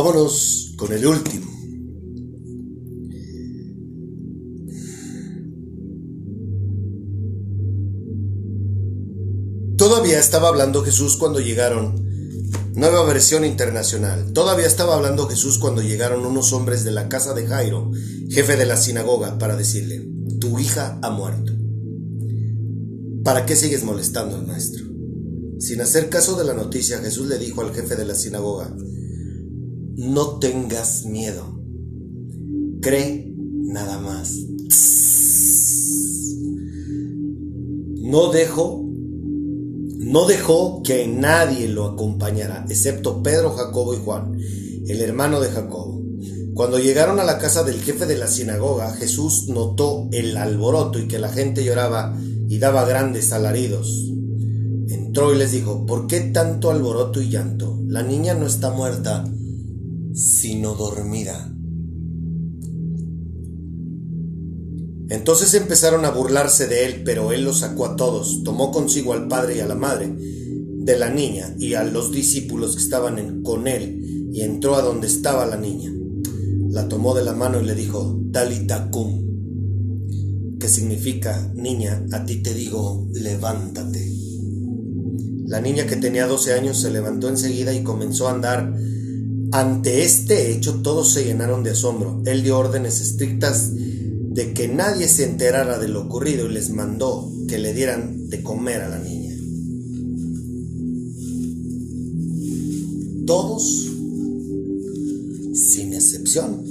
Vámonos 0.00 0.74
con 0.76 0.92
el 0.92 1.06
último. 1.06 1.46
Todavía 9.76 10.18
estaba 10.18 10.48
hablando 10.48 10.82
Jesús 10.82 11.16
cuando 11.16 11.40
llegaron. 11.40 12.06
Nueva 12.74 13.04
versión 13.04 13.44
internacional. 13.44 14.32
Todavía 14.32 14.66
estaba 14.66 14.94
hablando 14.94 15.28
Jesús 15.28 15.58
cuando 15.58 15.82
llegaron 15.82 16.26
unos 16.26 16.52
hombres 16.52 16.84
de 16.84 16.92
la 16.92 17.08
casa 17.08 17.34
de 17.34 17.46
Jairo, 17.46 17.90
jefe 18.30 18.56
de 18.56 18.66
la 18.66 18.76
sinagoga, 18.76 19.38
para 19.38 19.56
decirle, 19.56 20.08
tu 20.40 20.58
hija 20.58 20.98
ha 21.02 21.10
muerto. 21.10 21.52
¿Para 23.24 23.46
qué 23.46 23.56
sigues 23.56 23.82
molestando 23.82 24.36
al 24.36 24.46
maestro? 24.46 24.97
Sin 25.58 25.80
hacer 25.80 26.08
caso 26.08 26.36
de 26.36 26.44
la 26.44 26.54
noticia, 26.54 26.98
Jesús 26.98 27.26
le 27.26 27.38
dijo 27.38 27.60
al 27.60 27.74
jefe 27.74 27.96
de 27.96 28.04
la 28.04 28.14
sinagoga, 28.14 28.74
no 29.96 30.38
tengas 30.38 31.04
miedo, 31.04 31.60
cree 32.80 33.32
nada 33.36 33.98
más. 33.98 34.32
No 38.00 38.32
dejo 38.32 38.88
no 40.08 40.26
dejó 40.26 40.82
que 40.82 41.06
nadie 41.06 41.68
lo 41.68 41.84
acompañara, 41.84 42.64
excepto 42.70 43.22
Pedro, 43.22 43.50
Jacobo 43.50 43.92
y 43.92 43.98
Juan, 43.98 44.38
el 44.86 45.02
hermano 45.02 45.38
de 45.38 45.50
Jacobo. 45.50 46.02
Cuando 46.54 46.78
llegaron 46.78 47.20
a 47.20 47.24
la 47.24 47.38
casa 47.38 47.62
del 47.62 47.82
jefe 47.82 48.06
de 48.06 48.16
la 48.16 48.26
sinagoga, 48.26 48.94
Jesús 48.94 49.48
notó 49.48 50.08
el 50.12 50.38
alboroto 50.38 50.98
y 50.98 51.08
que 51.08 51.18
la 51.18 51.28
gente 51.28 51.62
lloraba 51.62 52.18
y 52.48 52.58
daba 52.58 52.86
grandes 52.86 53.32
alaridos. 53.32 54.10
Entró 55.08 55.34
y 55.34 55.38
les 55.38 55.52
dijo, 55.52 55.86
¿por 55.86 56.06
qué 56.06 56.20
tanto 56.20 56.70
alboroto 56.70 57.22
y 57.22 57.30
llanto? 57.30 57.80
La 57.86 58.02
niña 58.02 58.34
no 58.34 58.46
está 58.46 58.70
muerta, 58.70 59.24
sino 60.12 60.74
dormida. 60.74 61.50
Entonces 65.08 65.54
empezaron 65.54 66.04
a 66.04 66.10
burlarse 66.10 66.66
de 66.66 66.84
él, 66.84 67.02
pero 67.06 67.32
él 67.32 67.42
los 67.42 67.60
sacó 67.60 67.86
a 67.86 67.96
todos, 67.96 68.42
tomó 68.44 68.70
consigo 68.70 69.14
al 69.14 69.28
padre 69.28 69.56
y 69.56 69.60
a 69.60 69.66
la 69.66 69.76
madre 69.76 70.14
de 70.14 70.98
la 70.98 71.08
niña 71.08 71.54
y 71.58 71.72
a 71.72 71.84
los 71.84 72.12
discípulos 72.12 72.76
que 72.76 72.82
estaban 72.82 73.42
con 73.42 73.66
él 73.66 74.28
y 74.30 74.42
entró 74.42 74.74
a 74.74 74.82
donde 74.82 75.06
estaba 75.06 75.46
la 75.46 75.56
niña. 75.56 75.90
La 76.68 76.86
tomó 76.86 77.14
de 77.14 77.24
la 77.24 77.32
mano 77.32 77.62
y 77.62 77.64
le 77.64 77.74
dijo, 77.74 78.20
Talita 78.30 78.90
cum, 78.90 80.58
que 80.60 80.68
significa, 80.68 81.50
niña, 81.54 82.04
a 82.12 82.26
ti 82.26 82.42
te 82.42 82.52
digo, 82.52 83.08
levántate. 83.14 84.27
La 85.48 85.62
niña 85.62 85.86
que 85.86 85.96
tenía 85.96 86.26
12 86.26 86.52
años 86.52 86.78
se 86.78 86.90
levantó 86.90 87.30
enseguida 87.30 87.72
y 87.72 87.82
comenzó 87.82 88.28
a 88.28 88.32
andar. 88.32 88.70
Ante 89.50 90.04
este 90.04 90.52
hecho 90.52 90.82
todos 90.82 91.10
se 91.14 91.24
llenaron 91.24 91.64
de 91.64 91.70
asombro. 91.70 92.20
Él 92.26 92.42
dio 92.42 92.58
órdenes 92.58 93.00
estrictas 93.00 93.70
de 93.72 94.52
que 94.52 94.68
nadie 94.68 95.08
se 95.08 95.24
enterara 95.24 95.78
de 95.78 95.88
lo 95.88 96.02
ocurrido 96.02 96.46
y 96.46 96.52
les 96.52 96.68
mandó 96.68 97.32
que 97.48 97.56
le 97.56 97.72
dieran 97.72 98.28
de 98.28 98.42
comer 98.42 98.82
a 98.82 98.90
la 98.90 98.98
niña. 98.98 99.34
Todos, 103.26 103.90
sin 105.54 105.94
excepción, 105.94 106.62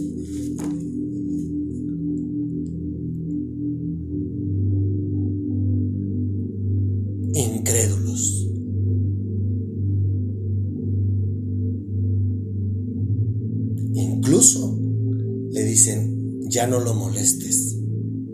ya 16.57 16.65
no 16.65 16.79
lo 16.79 16.95
molestes, 16.95 17.75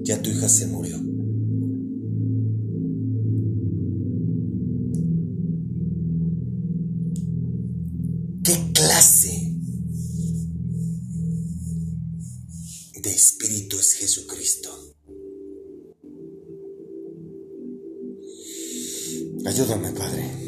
ya 0.04 0.22
tu 0.22 0.30
hija 0.30 0.48
se 0.48 0.66
murió. 0.66 0.96
¿Qué 8.46 8.72
clase 8.72 9.52
de 13.02 13.12
espíritu 13.12 13.78
es 13.78 13.92
Jesucristo? 13.92 14.70
Ayúdame, 19.46 19.92
Padre. 19.92 20.43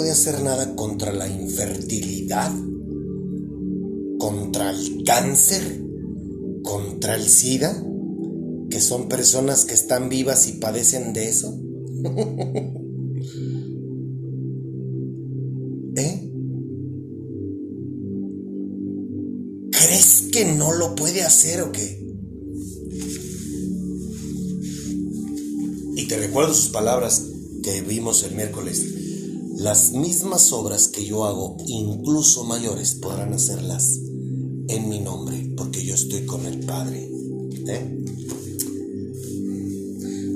Puede 0.00 0.12
hacer 0.12 0.42
nada 0.42 0.74
contra 0.76 1.12
la 1.12 1.28
infertilidad? 1.28 2.50
¿Contra 4.18 4.70
el 4.70 5.04
cáncer? 5.04 5.78
¿Contra 6.62 7.16
el 7.16 7.28
SIDA? 7.28 7.84
Que 8.70 8.80
son 8.80 9.10
personas 9.10 9.66
que 9.66 9.74
están 9.74 10.08
vivas 10.08 10.48
y 10.48 10.52
padecen 10.52 11.12
de 11.12 11.28
eso. 11.28 11.54
¿Eh? 15.96 16.32
¿Crees 19.70 20.28
que 20.32 20.46
no 20.46 20.72
lo 20.72 20.94
puede 20.94 21.24
hacer 21.24 21.60
o 21.60 21.72
qué? 21.72 22.02
Y 25.94 26.08
te 26.08 26.16
recuerdo 26.16 26.54
sus 26.54 26.70
palabras 26.70 27.26
que 27.62 27.82
vimos 27.82 28.22
el 28.22 28.34
miércoles. 28.34 28.99
Las 29.60 29.92
mismas 29.92 30.52
obras 30.52 30.88
que 30.88 31.04
yo 31.04 31.26
hago, 31.26 31.58
incluso 31.66 32.44
mayores, 32.44 32.94
podrán 32.94 33.34
hacerlas 33.34 33.98
en 34.68 34.88
mi 34.88 35.00
nombre, 35.00 35.52
porque 35.54 35.84
yo 35.84 35.94
estoy 35.94 36.24
con 36.24 36.46
el 36.46 36.60
Padre. 36.60 37.10
¿Eh? 37.68 37.98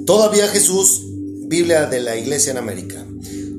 Todavía 0.04 0.46
Jesús, 0.48 1.04
Biblia 1.46 1.86
de 1.86 2.00
la 2.00 2.18
Iglesia 2.18 2.50
en 2.50 2.58
América. 2.58 3.06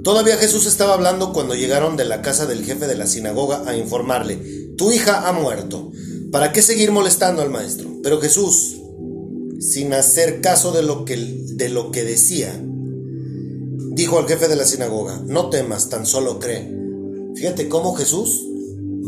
Todavía 0.04 0.38
Jesús 0.38 0.68
estaba 0.68 0.94
hablando 0.94 1.34
cuando 1.34 1.56
llegaron 1.56 1.98
de 1.98 2.06
la 2.06 2.22
casa 2.22 2.46
del 2.46 2.64
jefe 2.64 2.86
de 2.86 2.96
la 2.96 3.08
sinagoga 3.08 3.68
a 3.68 3.76
informarle, 3.76 4.76
tu 4.78 4.92
hija 4.92 5.28
ha 5.28 5.32
muerto. 5.32 5.92
¿Para 6.32 6.54
qué 6.54 6.62
seguir 6.62 6.92
molestando 6.92 7.42
al 7.42 7.50
maestro? 7.50 7.90
Pero 8.04 8.22
Jesús, 8.22 8.76
sin 9.60 9.94
hacer 9.94 10.42
caso 10.42 10.72
de 10.72 10.84
lo 10.84 11.06
que, 11.06 11.18
de 11.18 11.70
lo 11.70 11.90
que 11.90 12.04
decía, 12.04 12.56
dijo 13.96 14.20
al 14.20 14.28
jefe 14.28 14.48
de 14.48 14.58
la 14.58 14.66
sinagoga, 14.66 15.24
no 15.26 15.50
temas, 15.50 15.90
tan 15.90 16.06
solo 16.06 16.38
cree. 16.38 16.70
Fíjate 17.36 17.70
cómo 17.70 17.96
Jesús 17.96 18.46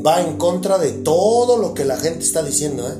va 0.06 0.22
en 0.22 0.38
contra 0.38 0.78
de 0.78 0.92
todo 0.92 1.58
lo 1.58 1.74
que 1.74 1.84
la 1.86 1.98
gente 1.98 2.24
está 2.24 2.42
diciendo. 2.42 2.88
¿eh? 2.88 2.96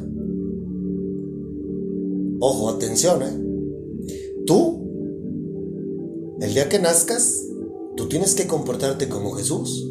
Ojo, 2.40 2.70
atención. 2.70 3.22
¿eh? 3.24 4.44
Tú, 4.46 6.36
el 6.42 6.54
día 6.54 6.68
que 6.68 6.80
nazcas, 6.80 7.44
tú 7.96 8.08
tienes 8.10 8.36
que 8.36 8.48
comportarte 8.48 9.08
como 9.08 9.32
Jesús. 9.32 9.90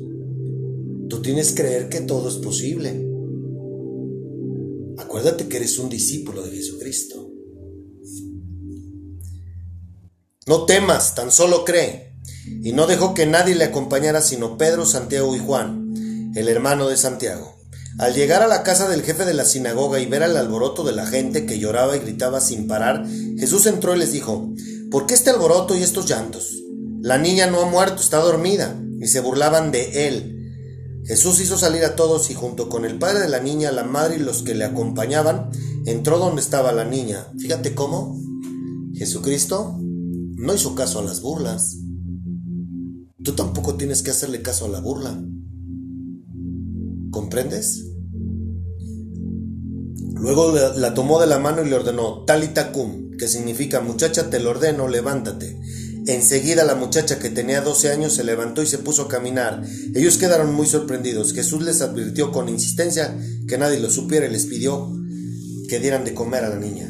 Tú 1.08 1.22
tienes 1.22 1.52
que 1.52 1.62
creer 1.62 1.88
que 1.88 2.00
todo 2.00 2.28
es 2.28 2.36
posible. 2.36 3.06
Acuérdate 4.98 5.48
que 5.48 5.56
eres 5.56 5.78
un 5.78 5.88
discípulo 5.88 6.42
de 6.42 6.50
Jesucristo. 6.50 7.25
No 10.48 10.64
temas, 10.64 11.16
tan 11.16 11.32
solo 11.32 11.64
cree. 11.64 12.12
Y 12.62 12.70
no 12.70 12.86
dejó 12.86 13.14
que 13.14 13.26
nadie 13.26 13.56
le 13.56 13.64
acompañara 13.64 14.22
sino 14.22 14.56
Pedro, 14.56 14.86
Santiago 14.86 15.34
y 15.34 15.40
Juan, 15.40 16.32
el 16.36 16.46
hermano 16.46 16.86
de 16.86 16.96
Santiago. 16.96 17.56
Al 17.98 18.14
llegar 18.14 18.44
a 18.44 18.46
la 18.46 18.62
casa 18.62 18.88
del 18.88 19.02
jefe 19.02 19.24
de 19.24 19.34
la 19.34 19.44
sinagoga 19.44 19.98
y 19.98 20.06
ver 20.06 20.22
el 20.22 20.36
alboroto 20.36 20.84
de 20.84 20.92
la 20.92 21.04
gente 21.04 21.46
que 21.46 21.58
lloraba 21.58 21.96
y 21.96 22.00
gritaba 22.00 22.40
sin 22.40 22.68
parar, 22.68 23.04
Jesús 23.36 23.66
entró 23.66 23.96
y 23.96 23.98
les 23.98 24.12
dijo, 24.12 24.48
¿por 24.88 25.06
qué 25.06 25.14
este 25.14 25.30
alboroto 25.30 25.76
y 25.76 25.82
estos 25.82 26.06
llantos? 26.06 26.54
La 27.00 27.18
niña 27.18 27.48
no 27.48 27.62
ha 27.62 27.68
muerto, 27.68 28.00
está 28.00 28.18
dormida. 28.18 28.80
Y 29.00 29.08
se 29.08 29.18
burlaban 29.18 29.72
de 29.72 30.06
él. 30.06 31.02
Jesús 31.06 31.40
hizo 31.40 31.58
salir 31.58 31.84
a 31.84 31.96
todos 31.96 32.30
y 32.30 32.34
junto 32.34 32.68
con 32.68 32.84
el 32.84 33.00
padre 33.00 33.18
de 33.18 33.28
la 33.28 33.40
niña, 33.40 33.72
la 33.72 33.82
madre 33.82 34.14
y 34.14 34.20
los 34.20 34.42
que 34.42 34.54
le 34.54 34.64
acompañaban, 34.64 35.50
entró 35.86 36.20
donde 36.20 36.40
estaba 36.40 36.70
la 36.70 36.84
niña. 36.84 37.26
Fíjate 37.36 37.74
cómo 37.74 38.16
Jesucristo 38.94 39.76
no 40.36 40.54
hizo 40.54 40.74
caso 40.74 41.00
a 41.00 41.04
las 41.04 41.20
burlas. 41.20 41.76
Tú 43.22 43.32
tampoco 43.32 43.74
tienes 43.74 44.02
que 44.02 44.10
hacerle 44.10 44.42
caso 44.42 44.66
a 44.66 44.68
la 44.68 44.80
burla. 44.80 45.20
¿Comprendes? 47.10 47.86
Luego 50.14 50.54
la 50.76 50.94
tomó 50.94 51.20
de 51.20 51.26
la 51.26 51.38
mano 51.38 51.64
y 51.64 51.68
le 51.68 51.76
ordenó, 51.76 52.24
Talita 52.24 52.72
cum, 52.72 53.10
que 53.18 53.28
significa 53.28 53.80
muchacha 53.80 54.30
te 54.30 54.40
lo 54.40 54.50
ordeno, 54.50 54.88
levántate. 54.88 55.58
Enseguida 56.06 56.64
la 56.64 56.76
muchacha 56.76 57.18
que 57.18 57.30
tenía 57.30 57.62
12 57.62 57.90
años 57.90 58.12
se 58.12 58.22
levantó 58.22 58.62
y 58.62 58.66
se 58.66 58.78
puso 58.78 59.02
a 59.02 59.08
caminar. 59.08 59.62
Ellos 59.94 60.18
quedaron 60.18 60.54
muy 60.54 60.66
sorprendidos. 60.66 61.32
Jesús 61.32 61.62
les 61.62 61.82
advirtió 61.82 62.30
con 62.30 62.48
insistencia 62.48 63.16
que 63.48 63.58
nadie 63.58 63.80
lo 63.80 63.90
supiera 63.90 64.26
y 64.26 64.30
les 64.30 64.46
pidió 64.46 64.92
que 65.68 65.80
dieran 65.80 66.04
de 66.04 66.14
comer 66.14 66.44
a 66.44 66.50
la 66.50 66.60
niña. 66.60 66.88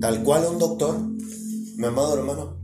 Tal 0.00 0.22
cual 0.22 0.46
un 0.50 0.58
doctor, 0.58 0.98
mi 1.78 1.86
amado 1.86 2.18
hermano. 2.18 2.58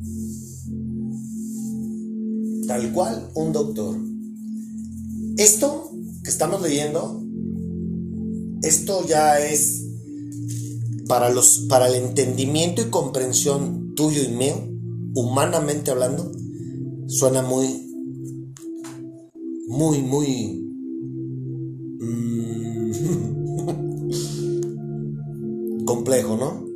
Tal 2.67 2.93
cual 2.93 3.31
un 3.35 3.53
doctor. 3.53 3.97
Esto 5.37 5.93
que 6.25 6.31
estamos 6.31 6.61
leyendo, 6.61 7.23
esto 8.63 9.07
ya 9.07 9.39
es 9.39 9.85
para, 11.07 11.31
los, 11.31 11.67
para 11.69 11.87
el 11.87 11.95
entendimiento 11.95 12.83
y 12.83 12.87
comprensión 12.87 13.95
tuyo 13.95 14.23
y 14.23 14.29
mío, 14.29 14.57
humanamente 15.15 15.93
hablando, 15.93 16.33
suena 17.07 17.43
muy, 17.43 17.87
muy, 19.69 20.03
muy... 20.03 20.61
mm, 22.01 22.65
complejo, 25.85 26.37
¿no? 26.37 26.74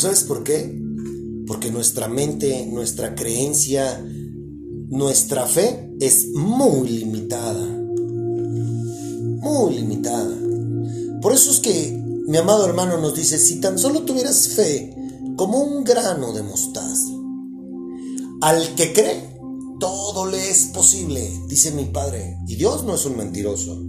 ¿Sabes 0.00 0.24
por 0.24 0.42
qué? 0.42 0.76
Porque 1.46 1.70
nuestra 1.70 2.08
mente, 2.08 2.66
nuestra 2.66 3.14
creencia, 3.14 4.04
nuestra 4.88 5.46
fe 5.46 5.94
es 6.00 6.28
muy 6.34 6.88
limitada. 6.88 7.66
Muy 9.42 9.74
limitada. 9.74 10.36
Por 11.20 11.32
eso 11.32 11.50
es 11.50 11.60
que 11.60 12.00
mi 12.26 12.36
amado 12.38 12.64
hermano 12.64 12.98
nos 12.98 13.14
dice, 13.14 13.38
si 13.38 13.60
tan 13.60 13.78
solo 13.78 14.02
tuvieras 14.02 14.48
fe 14.48 14.94
como 15.36 15.58
un 15.62 15.84
grano 15.84 16.32
de 16.32 16.42
mostaza, 16.42 17.12
al 18.40 18.74
que 18.74 18.92
cree, 18.92 19.30
todo 19.78 20.26
le 20.26 20.50
es 20.50 20.66
posible, 20.66 21.30
dice 21.48 21.72
mi 21.72 21.84
padre. 21.84 22.38
Y 22.46 22.56
Dios 22.56 22.84
no 22.84 22.94
es 22.94 23.04
un 23.04 23.16
mentiroso. 23.16 23.82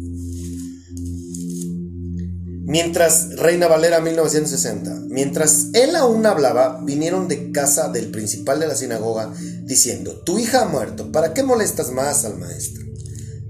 Mientras, 2.63 3.35
Reina 3.37 3.67
Valera 3.67 4.01
1960, 4.01 5.05
mientras 5.09 5.69
él 5.73 5.95
aún 5.95 6.25
hablaba, 6.27 6.79
vinieron 6.83 7.27
de 7.27 7.51
casa 7.51 7.89
del 7.89 8.11
principal 8.11 8.59
de 8.59 8.67
la 8.67 8.75
sinagoga 8.75 9.33
diciendo, 9.63 10.21
tu 10.23 10.37
hija 10.37 10.61
ha 10.61 10.65
muerto, 10.65 11.11
¿para 11.11 11.33
qué 11.33 11.41
molestas 11.41 11.91
más 11.91 12.23
al 12.23 12.37
maestro? 12.37 12.85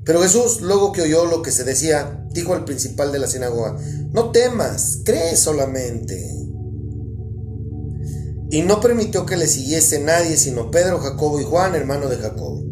Pero 0.05 0.21
Jesús, 0.21 0.61
luego 0.61 0.93
que 0.93 1.01
oyó 1.01 1.25
lo 1.25 1.41
que 1.41 1.51
se 1.51 1.65
decía, 1.65 2.25
dijo 2.31 2.53
al 2.53 2.63
principal 2.63 3.11
de 3.11 3.19
la 3.19 3.27
sinagoga, 3.27 3.77
no 4.11 4.31
temas, 4.31 4.99
cree 5.03 5.35
solamente. 5.35 6.17
Y 8.49 8.61
no 8.63 8.81
permitió 8.81 9.25
que 9.25 9.37
le 9.37 9.47
siguiese 9.47 9.99
nadie 9.99 10.37
sino 10.37 10.71
Pedro, 10.71 10.99
Jacobo 10.99 11.39
y 11.39 11.43
Juan, 11.43 11.75
hermano 11.75 12.07
de 12.07 12.17
Jacobo. 12.17 12.63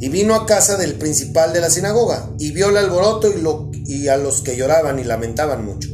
Y 0.00 0.08
vino 0.08 0.34
a 0.34 0.46
casa 0.46 0.76
del 0.76 0.94
principal 0.94 1.52
de 1.52 1.60
la 1.60 1.70
sinagoga, 1.70 2.30
y 2.38 2.50
vio 2.50 2.68
el 2.68 2.76
alboroto 2.76 3.32
y, 3.32 3.40
lo, 3.40 3.70
y 3.86 4.08
a 4.08 4.16
los 4.16 4.42
que 4.42 4.56
lloraban 4.56 4.98
y 4.98 5.04
lamentaban 5.04 5.64
mucho. 5.64 5.88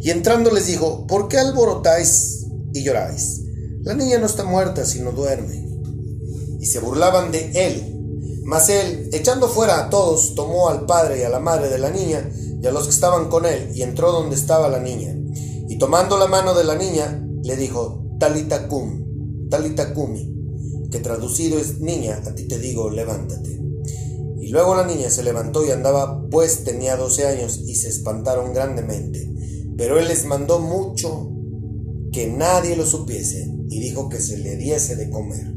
Y 0.00 0.10
entrando 0.10 0.50
les 0.50 0.66
dijo, 0.66 1.06
¿por 1.06 1.28
qué 1.28 1.38
alborotáis 1.38 2.46
y 2.72 2.82
lloráis? 2.82 3.40
La 3.82 3.94
niña 3.94 4.18
no 4.18 4.26
está 4.26 4.44
muerta, 4.44 4.84
sino 4.84 5.12
duerme. 5.12 5.66
Y 6.60 6.66
se 6.66 6.80
burlaban 6.80 7.32
de 7.32 7.50
él. 7.54 8.42
Mas 8.44 8.68
él, 8.68 9.08
echando 9.12 9.48
fuera 9.48 9.78
a 9.78 9.90
todos, 9.90 10.34
tomó 10.34 10.68
al 10.68 10.86
padre 10.86 11.20
y 11.20 11.22
a 11.22 11.28
la 11.28 11.38
madre 11.38 11.68
de 11.68 11.78
la 11.78 11.90
niña 11.90 12.28
y 12.62 12.66
a 12.66 12.72
los 12.72 12.84
que 12.84 12.90
estaban 12.90 13.28
con 13.28 13.44
él, 13.44 13.70
y 13.74 13.82
entró 13.82 14.12
donde 14.12 14.36
estaba 14.36 14.68
la 14.68 14.78
niña. 14.78 15.16
Y 15.68 15.78
tomando 15.78 16.16
la 16.16 16.28
mano 16.28 16.54
de 16.54 16.64
la 16.64 16.76
niña, 16.76 17.20
le 17.42 17.56
dijo, 17.56 18.04
Talitacum, 18.20 19.48
Talitacumi, 19.48 20.88
que 20.90 21.00
traducido 21.00 21.58
es 21.58 21.80
niña, 21.80 22.22
a 22.24 22.34
ti 22.34 22.46
te 22.46 22.58
digo, 22.58 22.88
levántate. 22.88 23.60
Luego 24.52 24.74
la 24.74 24.86
niña 24.86 25.08
se 25.08 25.22
levantó 25.22 25.64
y 25.64 25.70
andaba, 25.70 26.28
pues 26.28 26.62
tenía 26.62 26.94
doce 26.98 27.26
años, 27.26 27.62
y 27.66 27.74
se 27.74 27.88
espantaron 27.88 28.52
grandemente. 28.52 29.32
Pero 29.78 29.98
él 29.98 30.08
les 30.08 30.26
mandó 30.26 30.58
mucho 30.58 31.30
que 32.12 32.26
nadie 32.26 32.76
lo 32.76 32.84
supiese, 32.84 33.50
y 33.70 33.80
dijo 33.80 34.10
que 34.10 34.20
se 34.20 34.36
le 34.36 34.56
diese 34.56 34.94
de 34.94 35.08
comer. 35.08 35.54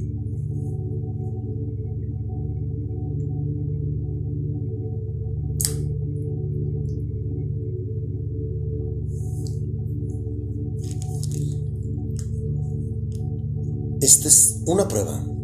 Esta 14.00 14.30
es 14.30 14.62
una 14.66 14.88
prueba. 14.88 15.35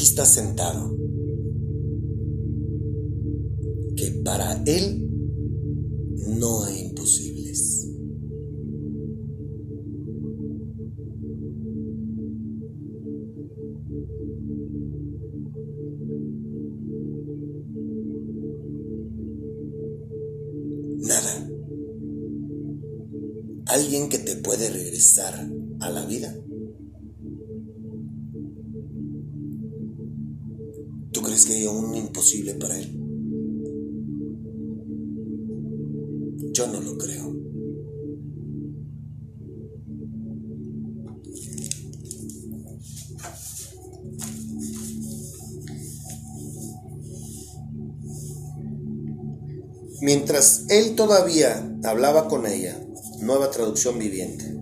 Aquí 0.00 0.08
está 0.08 0.24
sentado. 0.24 0.96
Que 3.94 4.22
para 4.24 4.62
Él 4.64 5.06
no 6.38 6.64
hay 6.64 6.86
imposibles. 6.86 7.86
Nada. 20.96 21.50
Alguien 23.66 24.08
que 24.08 24.16
te 24.16 24.36
puede 24.36 24.70
regresar 24.70 25.46
a 25.80 25.90
la 25.90 26.06
vida. 26.06 26.34
¿Tú 31.12 31.22
crees 31.22 31.46
que 31.46 31.54
hay 31.54 31.66
un 31.66 31.94
imposible 31.94 32.54
para 32.54 32.78
él? 32.78 32.88
Yo 36.52 36.66
no 36.68 36.80
lo 36.80 36.96
creo. 36.98 37.34
Mientras 50.00 50.64
él 50.70 50.94
todavía 50.94 51.76
hablaba 51.84 52.28
con 52.28 52.46
ella, 52.46 52.80
nueva 53.20 53.50
traducción 53.50 53.98
viviente, 53.98 54.56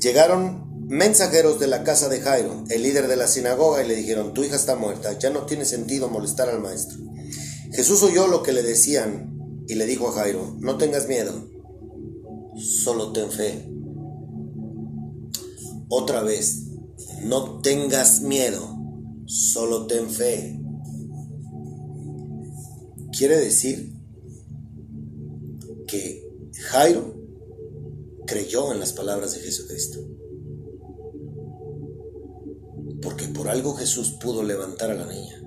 llegaron 0.00 0.65
mensajeros 0.86 1.58
de 1.58 1.66
la 1.66 1.82
casa 1.82 2.08
de 2.08 2.20
Jairo, 2.20 2.64
el 2.68 2.82
líder 2.82 3.08
de 3.08 3.16
la 3.16 3.26
sinagoga, 3.26 3.82
y 3.82 3.88
le 3.88 3.96
dijeron, 3.96 4.32
tu 4.34 4.44
hija 4.44 4.56
está 4.56 4.76
muerta, 4.76 5.18
ya 5.18 5.30
no 5.30 5.44
tiene 5.44 5.64
sentido 5.64 6.08
molestar 6.08 6.48
al 6.48 6.60
maestro. 6.60 6.98
Jesús 7.72 8.02
oyó 8.04 8.28
lo 8.28 8.42
que 8.42 8.52
le 8.52 8.62
decían 8.62 9.64
y 9.66 9.74
le 9.74 9.86
dijo 9.86 10.08
a 10.08 10.12
Jairo, 10.12 10.56
no 10.60 10.78
tengas 10.78 11.08
miedo, 11.08 11.50
solo 12.56 13.12
ten 13.12 13.30
fe. 13.30 13.68
Otra 15.88 16.22
vez, 16.22 16.68
no 17.24 17.60
tengas 17.60 18.20
miedo, 18.20 18.78
solo 19.26 19.86
ten 19.86 20.08
fe. 20.08 20.60
Quiere 23.16 23.38
decir 23.38 23.92
que 25.88 26.24
Jairo 26.70 27.16
creyó 28.26 28.72
en 28.72 28.80
las 28.80 28.92
palabras 28.92 29.32
de 29.32 29.40
Jesucristo. 29.40 30.15
Porque 33.06 33.28
por 33.28 33.48
algo 33.48 33.74
Jesús 33.74 34.18
pudo 34.20 34.42
levantar 34.42 34.90
a 34.90 34.94
la 34.94 35.06
niña. 35.06 35.40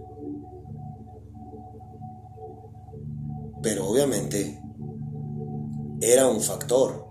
Pero 3.61 3.85
obviamente 3.85 4.63
era 5.99 6.27
un 6.27 6.39
factor. 6.39 7.05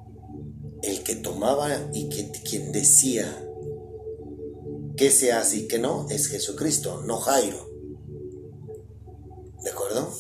El 0.80 1.03
que 1.03 1.16
tomaba 1.16 1.68
y 1.92 2.09
que, 2.09 2.32
quien 2.49 2.72
decía 2.72 3.26
que 4.96 5.11
se 5.11 5.32
hace 5.32 5.59
y 5.59 5.68
que 5.68 5.78
no 5.78 6.07
es 6.09 6.28
Jesucristo, 6.28 7.03
no 7.03 7.18
Jairo. 7.18 7.68
¿De 9.62 9.70
acuerdo? 9.70 10.11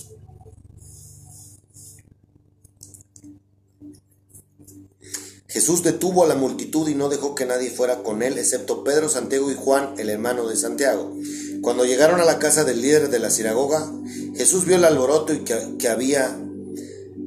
Jesús 5.58 5.82
detuvo 5.82 6.22
a 6.22 6.28
la 6.28 6.36
multitud 6.36 6.88
y 6.88 6.94
no 6.94 7.08
dejó 7.08 7.34
que 7.34 7.44
nadie 7.44 7.68
fuera 7.68 8.04
con 8.04 8.22
él, 8.22 8.38
excepto 8.38 8.84
Pedro, 8.84 9.08
Santiago 9.08 9.50
y 9.50 9.56
Juan, 9.56 9.94
el 9.98 10.08
hermano 10.08 10.46
de 10.46 10.54
Santiago. 10.54 11.16
Cuando 11.62 11.84
llegaron 11.84 12.20
a 12.20 12.24
la 12.24 12.38
casa 12.38 12.62
del 12.62 12.80
líder 12.80 13.10
de 13.10 13.18
la 13.18 13.28
sinagoga, 13.28 13.92
Jesús 14.36 14.66
vio 14.66 14.76
el 14.76 14.84
alboroto 14.84 15.34
y 15.34 15.40
que, 15.40 15.88
había 15.88 16.38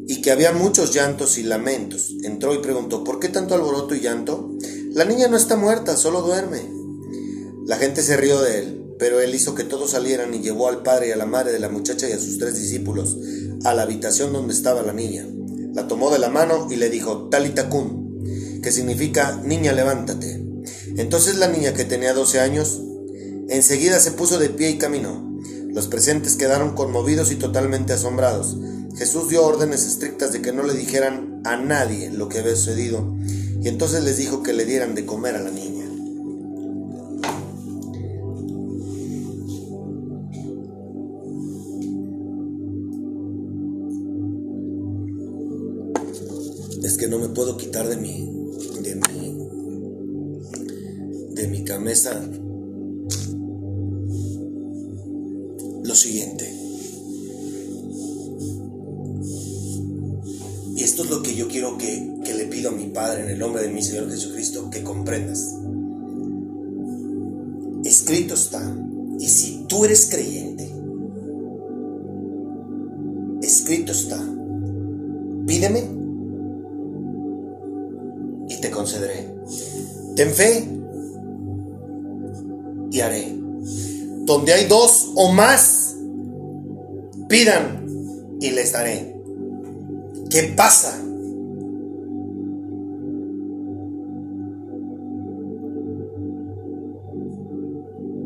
y 0.07 0.21
que 0.21 0.31
había 0.31 0.53
muchos 0.53 0.93
llantos 0.93 1.37
y 1.37 1.43
lamentos. 1.43 2.13
Entró 2.23 2.53
y 2.53 2.59
preguntó, 2.59 3.03
¿por 3.03 3.19
qué 3.19 3.27
tanto 3.27 3.53
alboroto 3.53 3.95
y 3.95 3.99
llanto? 3.99 4.49
La 4.93 5.03
niña 5.03 5.27
no 5.27 5.35
está 5.35 5.57
muerta, 5.57 5.97
solo 5.97 6.21
duerme. 6.21 6.61
La 7.65 7.75
gente 7.75 8.01
se 8.01 8.15
rió 8.15 8.39
de 8.39 8.59
él, 8.59 8.95
pero 8.97 9.19
él 9.19 9.35
hizo 9.35 9.55
que 9.55 9.65
todos 9.65 9.91
salieran 9.91 10.33
y 10.33 10.39
llevó 10.39 10.69
al 10.69 10.83
padre 10.83 11.09
y 11.09 11.11
a 11.11 11.17
la 11.17 11.25
madre 11.25 11.51
de 11.51 11.59
la 11.59 11.67
muchacha 11.67 12.07
y 12.07 12.13
a 12.13 12.19
sus 12.19 12.37
tres 12.37 12.55
discípulos 12.55 13.17
a 13.65 13.73
la 13.73 13.81
habitación 13.81 14.31
donde 14.31 14.53
estaba 14.53 14.83
la 14.83 14.93
niña. 14.93 15.27
La 15.73 15.89
tomó 15.89 16.11
de 16.11 16.19
la 16.19 16.29
mano 16.29 16.69
y 16.71 16.77
le 16.77 16.89
dijo, 16.89 17.27
Talitacum, 17.29 18.00
que 18.61 18.71
significa 18.71 19.39
niña 19.43 19.73
levántate. 19.73 20.41
Entonces 20.97 21.37
la 21.37 21.47
niña 21.47 21.73
que 21.73 21.85
tenía 21.85 22.13
12 22.13 22.39
años 22.39 22.81
enseguida 23.49 23.99
se 23.99 24.11
puso 24.11 24.39
de 24.39 24.49
pie 24.49 24.71
y 24.71 24.77
caminó. 24.77 25.29
Los 25.69 25.87
presentes 25.87 26.35
quedaron 26.35 26.75
conmovidos 26.75 27.31
y 27.31 27.35
totalmente 27.35 27.93
asombrados. 27.93 28.57
Jesús 28.97 29.29
dio 29.29 29.45
órdenes 29.45 29.85
estrictas 29.85 30.33
de 30.33 30.41
que 30.41 30.51
no 30.51 30.63
le 30.63 30.73
dijeran 30.73 31.41
a 31.45 31.57
nadie 31.57 32.11
lo 32.11 32.29
que 32.29 32.39
había 32.39 32.55
sucedido 32.55 33.15
y 33.61 33.67
entonces 33.67 34.03
les 34.03 34.17
dijo 34.17 34.43
que 34.43 34.53
le 34.53 34.65
dieran 34.65 34.95
de 34.95 35.05
comer 35.05 35.35
a 35.35 35.41
la 35.41 35.51
niña. 35.51 35.85
Es 46.83 46.97
que 46.97 47.07
no 47.07 47.19
me 47.19 47.29
puedo 47.29 47.57
quitar 47.57 47.87
de 47.87 47.97
mí 47.97 48.30
lo 55.83 55.95
siguiente. 55.95 56.51
Y 60.75 60.83
esto 60.83 61.03
es 61.03 61.09
lo 61.09 61.21
que 61.21 61.35
yo 61.35 61.47
quiero 61.47 61.77
que, 61.77 62.19
que 62.23 62.33
le 62.33 62.45
pido 62.45 62.69
a 62.69 62.73
mi 62.73 62.87
Padre 62.87 63.23
en 63.23 63.29
el 63.29 63.39
nombre 63.39 63.63
de 63.63 63.69
mi 63.69 63.83
Señor 63.83 64.09
Jesucristo, 64.09 64.69
que 64.69 64.83
comprendas. 64.83 65.55
Escrito 67.83 68.35
está, 68.35 68.75
y 69.19 69.27
si 69.27 69.65
tú 69.67 69.85
eres 69.85 70.07
creyente, 70.09 70.71
escrito 73.41 73.91
está, 73.91 74.23
pídeme 75.45 76.01
te 78.61 78.69
concederé. 78.69 79.27
Ten 80.15 80.29
fe 80.29 80.80
y 82.91 82.99
haré. 82.99 83.33
Donde 84.25 84.53
hay 84.53 84.65
dos 84.65 85.11
o 85.15 85.31
más, 85.31 85.95
pidan 87.27 87.87
y 88.39 88.51
les 88.51 88.71
daré. 88.73 89.15
¿Qué 90.29 90.53
pasa? 90.55 90.97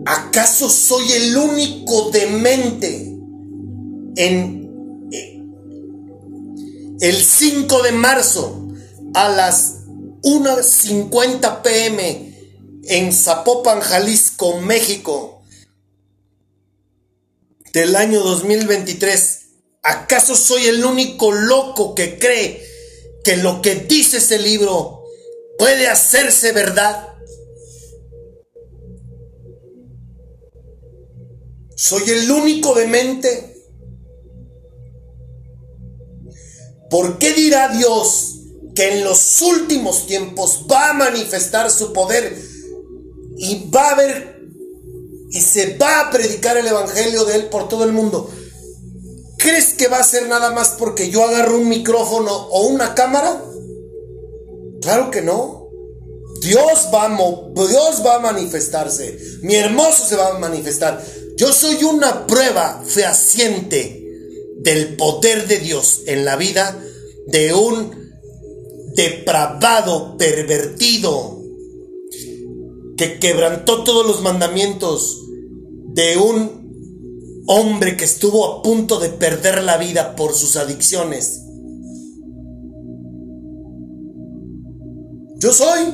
¿Acaso 0.06 0.70
soy 0.70 1.12
el 1.14 1.36
único 1.36 2.12
demente 2.12 3.18
en 4.18 4.66
el 7.00 7.16
5 7.16 7.84
de 7.84 7.92
marzo 7.92 8.68
a 9.14 9.30
las 9.30 9.86
1.50 10.22 11.62
pm 11.62 12.35
en 12.88 13.12
Zapopan, 13.12 13.82
Jalisco, 13.82 14.60
México, 14.60 15.44
del 17.74 17.96
año 17.96 18.22
2023. 18.22 19.42
¿Acaso 19.84 20.36
soy 20.36 20.68
el 20.68 20.84
único 20.84 21.32
loco 21.32 21.94
que 21.94 22.18
cree 22.18 22.66
que 23.24 23.38
lo 23.38 23.62
que 23.62 23.76
dice 23.76 24.18
ese 24.18 24.40
libro 24.40 25.04
puede 25.58 25.88
hacerse 25.88 26.52
verdad? 26.52 27.10
Soy 31.76 32.10
el 32.10 32.32
único 32.32 32.74
demente. 32.74 33.52
¿Por 36.90 37.18
qué 37.18 37.34
dirá 37.34 37.68
Dios 37.70 38.40
que 38.74 38.98
en 38.98 39.04
los 39.04 39.42
últimos 39.42 40.06
tiempos 40.08 40.66
va 40.72 40.92
a 40.92 40.94
manifestar 40.94 41.70
su 41.70 41.92
poder 41.94 42.55
y 43.38 43.70
va 43.70 43.90
a 43.90 43.92
haber 43.92 44.36
y 45.32 45.42
se 45.42 45.78
va 45.78 46.02
a 46.02 46.12
predicar 46.12 46.58
el 46.58 46.68
evangelio 46.68 47.26
de 47.26 47.36
él 47.36 47.46
por 47.46 47.68
todo 47.68 47.84
el 47.84 47.92
mundo? 47.92 48.30
¿Crees 49.38 49.74
que 49.74 49.88
va 49.88 50.00
a 50.00 50.04
ser 50.04 50.28
nada 50.28 50.52
más 50.52 50.76
porque 50.80 51.10
yo 51.10 51.24
agarro 51.24 51.58
un 51.58 51.70
micrófono 51.70 52.32
o 52.34 52.68
una 52.68 52.96
cámara? 52.96 53.44
Claro 54.82 55.12
que 55.12 55.22
no. 55.22 55.70
Dios 56.42 56.90
va, 56.94 57.06
a 57.06 57.10
Dios 57.10 58.06
va 58.06 58.16
a 58.16 58.20
manifestarse. 58.20 59.18
Mi 59.42 59.56
hermoso 59.56 60.06
se 60.06 60.16
va 60.16 60.30
a 60.30 60.40
manifestar. 60.40 61.04
Yo 61.38 61.52
soy 61.52 61.84
una 61.84 62.28
prueba 62.28 62.84
fehaciente 62.86 64.04
del 64.58 64.96
poder 64.96 65.48
de 65.48 65.60
Dios 65.60 66.02
en 66.06 66.24
la 66.24 66.36
vida 66.36 66.80
de 67.28 67.54
un 67.54 68.14
depravado, 68.96 70.18
pervertido, 70.18 71.35
que 72.98 73.20
quebrantó 73.20 73.84
todos 73.84 74.06
los 74.06 74.22
mandamientos, 74.22 75.22
de 75.94 76.18
un 76.18 77.44
hombre 77.48 77.96
que 77.96 78.06
estuvo 78.06 78.46
a 78.46 78.62
punto 78.62 79.00
de 79.00 79.10
perder 79.10 79.64
la 79.64 79.78
vida 79.78 80.16
por 80.16 80.34
sus 80.34 80.56
adicciones. 80.58 81.42
Yo 85.38 85.54
soy. 85.54 85.94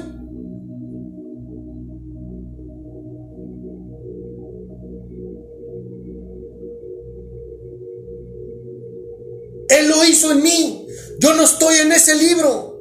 Él 9.69 9.89
lo 9.89 10.05
hizo 10.05 10.31
en 10.31 10.43
mí. 10.43 10.87
Yo 11.19 11.33
no 11.33 11.43
estoy 11.43 11.77
en 11.77 11.91
ese 11.91 12.15
libro. 12.15 12.79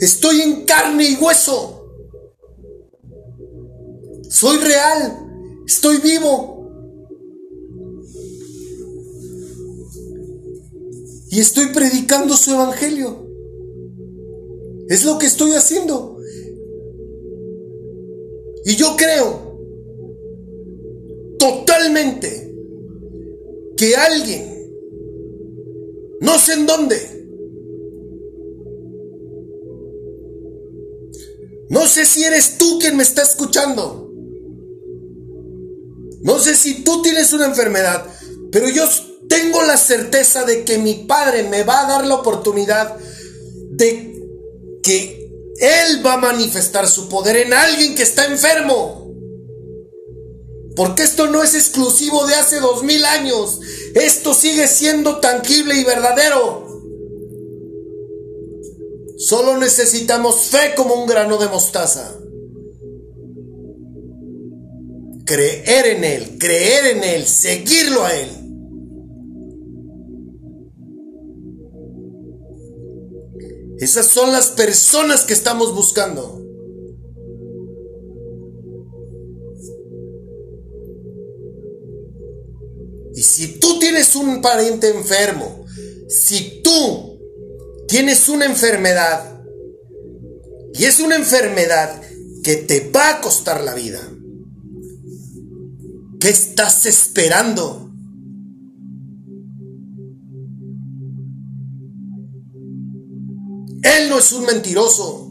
Estoy 0.00 0.40
en 0.42 0.64
carne 0.64 1.10
y 1.10 1.14
hueso. 1.16 1.77
Soy 4.38 4.56
real. 4.58 5.64
Estoy 5.66 5.96
vivo. 5.96 6.70
Y 11.28 11.40
estoy 11.40 11.66
predicando 11.74 12.36
su 12.36 12.52
evangelio. 12.52 13.26
Es 14.88 15.04
lo 15.04 15.18
que 15.18 15.26
estoy 15.26 15.54
haciendo. 15.54 16.18
Y 18.64 18.76
yo 18.76 18.94
creo 18.96 19.58
totalmente 21.40 22.54
que 23.76 23.96
alguien 23.96 24.70
no 26.20 26.38
sé 26.38 26.52
en 26.52 26.66
dónde. 26.66 26.96
No 31.70 31.88
sé 31.88 32.04
si 32.06 32.22
eres 32.22 32.56
tú 32.56 32.78
quien 32.78 32.96
me 32.96 33.02
está 33.02 33.22
escuchando. 33.22 34.07
No 36.28 36.38
sé 36.38 36.54
si 36.54 36.84
tú 36.84 37.00
tienes 37.00 37.32
una 37.32 37.46
enfermedad, 37.46 38.04
pero 38.52 38.68
yo 38.68 38.86
tengo 39.30 39.62
la 39.62 39.78
certeza 39.78 40.44
de 40.44 40.62
que 40.62 40.76
mi 40.76 40.92
Padre 40.92 41.44
me 41.44 41.62
va 41.62 41.80
a 41.80 41.88
dar 41.88 42.06
la 42.06 42.16
oportunidad 42.16 42.98
de 43.70 44.14
que 44.82 45.30
Él 45.58 46.04
va 46.04 46.12
a 46.12 46.18
manifestar 46.18 46.86
su 46.86 47.08
poder 47.08 47.38
en 47.38 47.54
alguien 47.54 47.94
que 47.94 48.02
está 48.02 48.26
enfermo. 48.26 49.10
Porque 50.76 51.02
esto 51.02 51.28
no 51.28 51.42
es 51.42 51.54
exclusivo 51.54 52.26
de 52.26 52.34
hace 52.34 52.60
dos 52.60 52.82
mil 52.82 53.06
años. 53.06 53.60
Esto 53.94 54.34
sigue 54.34 54.68
siendo 54.68 55.20
tangible 55.20 55.76
y 55.76 55.84
verdadero. 55.84 56.82
Solo 59.16 59.56
necesitamos 59.56 60.42
fe 60.42 60.74
como 60.76 60.92
un 60.92 61.06
grano 61.06 61.38
de 61.38 61.48
mostaza. 61.48 62.17
Creer 65.28 65.88
en 65.88 66.04
Él, 66.04 66.38
creer 66.38 66.96
en 66.96 67.04
Él, 67.04 67.26
seguirlo 67.26 68.02
a 68.02 68.14
Él. 68.14 68.28
Esas 73.78 74.06
son 74.06 74.32
las 74.32 74.46
personas 74.52 75.24
que 75.24 75.34
estamos 75.34 75.74
buscando. 75.74 76.42
Y 83.14 83.22
si 83.22 83.58
tú 83.58 83.78
tienes 83.78 84.16
un 84.16 84.40
pariente 84.40 84.88
enfermo, 84.88 85.66
si 86.08 86.62
tú 86.62 87.20
tienes 87.86 88.30
una 88.30 88.46
enfermedad, 88.46 89.42
y 90.72 90.86
es 90.86 91.00
una 91.00 91.16
enfermedad 91.16 92.00
que 92.42 92.56
te 92.56 92.88
va 92.88 93.10
a 93.10 93.20
costar 93.20 93.62
la 93.62 93.74
vida, 93.74 94.00
¿qué 96.20 96.28
estás 96.30 96.86
esperando? 96.86 97.90
Él 103.82 104.08
no 104.10 104.18
es 104.18 104.32
un 104.32 104.44
mentiroso. 104.46 105.28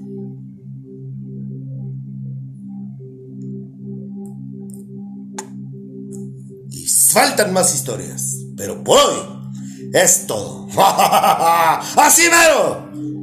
faltan 7.18 7.52
más 7.52 7.74
historias, 7.74 8.46
pero 8.56 8.84
por 8.84 9.00
hoy 9.00 9.18
es 9.94 10.28
todo. 10.28 10.68
¡Así 10.78 12.24
mero! 12.30 13.17